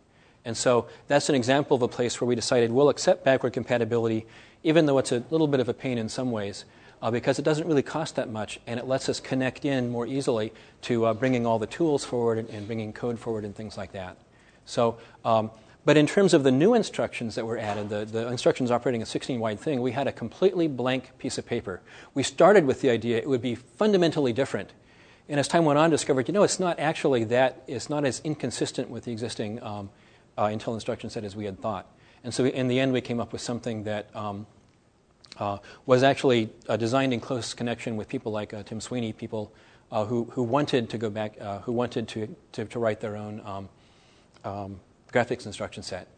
And 0.45 0.57
so 0.57 0.89
that's 1.09 1.29
an 1.29 1.35
example 1.35 1.77
of 1.77 1.83
a 1.83 1.89
place 1.89 2.21
where 2.21 2.27
we 2.27 2.35
decided 2.35 2.73
we'll 2.73 2.89
accept 2.89 3.25
backward 3.25 3.53
compatibility, 3.53 4.27
even 4.63 4.87
though 4.87 4.99
it's 4.99 5.13
a 5.13 5.23
little 5.31 5.47
bit 5.47 5.61
of 5.61 5.69
a 5.69 5.75
pain 5.75 5.99
in 5.99 6.09
some 6.09 6.31
ways, 6.31 6.65
uh, 7.01 7.11
because 7.11 7.39
it 7.39 7.43
doesn't 7.43 7.67
really 7.67 7.83
cost 7.83 8.17
that 8.17 8.31
much 8.31 8.61
and 8.67 8.79
it 8.79 8.87
lets 8.87 9.09
us 9.09 9.21
connect 9.21 9.65
in 9.65 9.91
more 9.91 10.07
easily 10.07 10.53
to 10.83 11.05
uh, 11.05 11.15
bringing 11.15 11.47
all 11.47 11.59
the 11.59 11.67
tools 11.67 12.05
forward 12.05 12.39
and, 12.39 12.49
and, 12.51 12.67
bringing 12.67 12.93
code 12.93 13.19
forward 13.19 13.45
and 13.45 13.55
things 13.55 13.77
like 13.77 13.93
that. 13.93 14.17
So, 14.65 14.99
um, 15.25 15.51
but 15.85 15.97
in 15.97 16.07
terms 16.07 16.33
of 16.33 16.45
the 16.45 16.53
new 16.53 16.75
instructions 16.75 17.35
that 17.35 17.45
were 17.45 17.59
added, 17.59 17.89
the, 17.89 18.05
the 18.05 18.29
instructions 18.29 18.71
operating 18.71 19.03
a 19.03 19.07
16 19.07 19.41
wide 19.41 19.59
thing, 19.59 19.83
we 19.83 19.91
had 19.91 20.07
a 20.07 20.13
completely 20.13 20.69
blank 20.69 21.19
piece 21.19 21.39
of 21.39 21.47
paper. 21.47 21.81
We 22.15 22.23
started 22.23 22.67
with 22.67 22.83
the 22.83 22.91
idea 22.91 23.19
it 23.19 23.29
would 23.29 23.43
be 23.43 23.57
fundamentally 23.57 24.33
different. 24.33 24.71
And 25.29 25.41
as 25.41 25.49
time 25.49 25.65
went 25.65 25.79
on, 25.79 25.91
discovered, 25.91 26.29
you 26.29 26.35
know, 26.35 26.45
it's 26.45 26.61
not 26.61 26.79
actually 26.79 27.25
that, 27.25 27.63
it's 27.67 27.91
not 27.91 28.05
as 28.05 28.21
inconsistent 28.23 28.91
with 28.91 29.05
the 29.05 29.13
existing 29.13 29.61
um, 29.63 29.91
uh, 30.37 30.47
Intel 30.47 30.75
instruction 30.75 31.11
set 31.11 31.25
as 31.25 31.37
we 31.37 31.45
had 31.45 31.61
thought. 31.61 31.87
And 32.25 32.33
so 32.33 32.45
in 32.45 32.69
the 32.69 32.79
end, 32.79 32.93
we 32.93 33.01
came 33.01 33.21
up 33.21 33.33
with 33.33 33.41
something 33.41 33.85
that 33.85 34.15
um, 34.15 34.47
uh, 35.39 35.59
was 35.87 36.03
actually 36.03 36.51
uh, 36.69 36.77
designed 36.77 37.13
in 37.13 37.21
close 37.21 37.55
connection 37.55 37.97
with 37.97 38.09
people 38.09 38.33
like 38.33 38.55
uh, 38.55 38.63
Tim 38.63 38.81
Sweeney, 38.81 39.13
people 39.13 39.53
uh, 39.91 40.05
who, 40.05 40.25
who 40.33 40.43
wanted 40.43 40.89
to 40.91 40.99
go 40.99 41.11
back, 41.11 41.41
uh, 41.41 41.59
who 41.61 41.73
wanted 41.73 42.09
to, 42.09 42.35
to, 42.53 42.65
to, 42.65 42.79
write 42.79 43.01
their 43.01 43.17
own 43.17 43.43
um, 43.45 43.69
um, 44.45 44.81
graphics 45.13 45.47
instruction 45.47 45.83
set. 45.83 46.09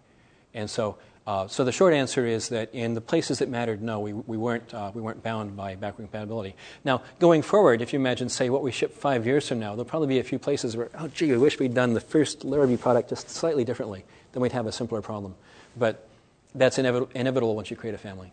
And 0.52 0.70
so, 0.70 0.98
Uh, 1.26 1.48
so 1.48 1.64
the 1.64 1.72
short 1.72 1.94
answer 1.94 2.26
is 2.26 2.50
that 2.50 2.74
in 2.74 2.92
the 2.92 3.00
places 3.00 3.38
that 3.38 3.48
mattered, 3.48 3.82
no, 3.82 3.98
we, 4.00 4.12
we, 4.12 4.36
weren't, 4.36 4.74
uh, 4.74 4.90
we 4.92 5.00
weren't 5.00 5.22
bound 5.22 5.56
by 5.56 5.74
backward 5.74 6.04
compatibility. 6.04 6.54
Now, 6.84 7.02
going 7.18 7.40
forward, 7.40 7.80
if 7.80 7.94
you 7.94 7.98
imagine, 7.98 8.28
say, 8.28 8.50
what 8.50 8.62
we 8.62 8.70
ship 8.70 8.94
five 8.94 9.26
years 9.26 9.48
from 9.48 9.58
now, 9.58 9.70
there'll 9.70 9.86
probably 9.86 10.08
be 10.08 10.18
a 10.18 10.24
few 10.24 10.38
places 10.38 10.76
where, 10.76 10.90
oh, 10.98 11.08
gee, 11.08 11.32
I 11.32 11.38
wish 11.38 11.58
we'd 11.58 11.72
done 11.72 11.94
the 11.94 12.00
first 12.00 12.44
Larrabee 12.44 12.76
product 12.76 13.08
just 13.08 13.30
slightly 13.30 13.64
differently. 13.64 14.04
Then 14.32 14.42
we'd 14.42 14.52
have 14.52 14.66
a 14.66 14.72
simpler 14.72 15.00
problem. 15.00 15.34
But 15.78 16.06
that's 16.54 16.76
inevit- 16.76 17.10
inevitable 17.14 17.56
once 17.56 17.70
you 17.70 17.76
create 17.76 17.94
a 17.94 17.98
family. 17.98 18.30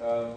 Um, 0.00 0.34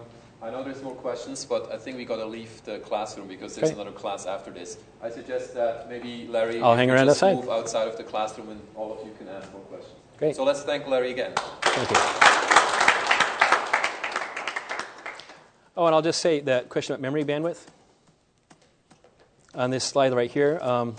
There's 0.64 0.82
more 0.82 0.94
questions, 0.94 1.44
but 1.44 1.72
I 1.72 1.78
think 1.78 1.96
we 1.96 2.04
got 2.04 2.16
to 2.16 2.26
leave 2.26 2.62
the 2.64 2.78
classroom 2.80 3.28
because 3.28 3.54
there's 3.54 3.70
okay. 3.70 3.80
another 3.80 3.96
class 3.96 4.26
after 4.26 4.50
this. 4.50 4.78
I 5.02 5.10
suggest 5.10 5.54
that 5.54 5.88
maybe 5.88 6.26
Larry, 6.28 6.60
I'll 6.60 6.74
hang 6.74 6.90
around 6.90 7.06
just 7.06 7.22
outside. 7.22 7.36
move 7.36 7.48
outside 7.48 7.88
of 7.88 7.96
the 7.96 8.04
classroom, 8.04 8.50
and 8.50 8.60
all 8.74 8.92
of 8.92 9.06
you 9.06 9.14
can 9.18 9.28
ask 9.28 9.50
more 9.52 9.62
questions. 9.62 9.94
Great. 10.18 10.36
So 10.36 10.44
let's 10.44 10.62
thank 10.62 10.86
Larry 10.86 11.12
again. 11.12 11.32
Thank 11.62 11.90
you. 11.90 11.96
Oh, 15.76 15.86
and 15.86 15.94
I'll 15.94 16.02
just 16.02 16.20
say 16.20 16.40
that 16.40 16.68
question 16.68 16.94
about 16.94 17.02
memory 17.02 17.24
bandwidth 17.24 17.64
on 19.54 19.70
this 19.70 19.84
slide 19.84 20.12
right 20.12 20.30
here. 20.30 20.58
Um, 20.60 20.96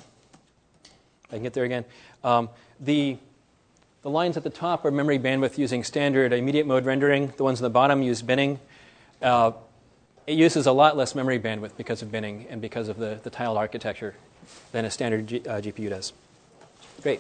I 1.30 1.36
can 1.36 1.44
get 1.44 1.54
there 1.54 1.66
again. 1.66 1.84
Um, 2.24 2.50
the 2.80 3.18
the 4.02 4.10
lines 4.10 4.38
at 4.38 4.44
the 4.44 4.50
top 4.50 4.86
are 4.86 4.92
memory 4.92 5.20
bandwidth 5.20 5.58
using 5.58 5.84
standard 5.84 6.32
immediate 6.32 6.66
mode 6.66 6.86
rendering. 6.86 7.34
The 7.36 7.44
ones 7.44 7.60
on 7.60 7.64
the 7.64 7.70
bottom 7.70 8.02
use 8.02 8.22
binning. 8.22 8.60
Uh, 9.22 9.52
it 10.28 10.38
uses 10.38 10.68
a 10.68 10.72
lot 10.72 10.96
less 10.96 11.16
memory 11.16 11.40
bandwidth 11.40 11.76
because 11.76 12.02
of 12.02 12.12
binning 12.12 12.46
and 12.50 12.62
because 12.62 12.88
of 12.88 12.98
the, 12.98 13.20
the 13.24 13.30
tiled 13.30 13.58
architecture 13.58 14.16
than 14.72 14.86
a 14.86 14.92
standard 14.92 15.28
G, 15.28 15.40
uh, 15.40 15.60
GPU 15.60 15.90
does. 15.90 16.14
Great. 17.02 17.20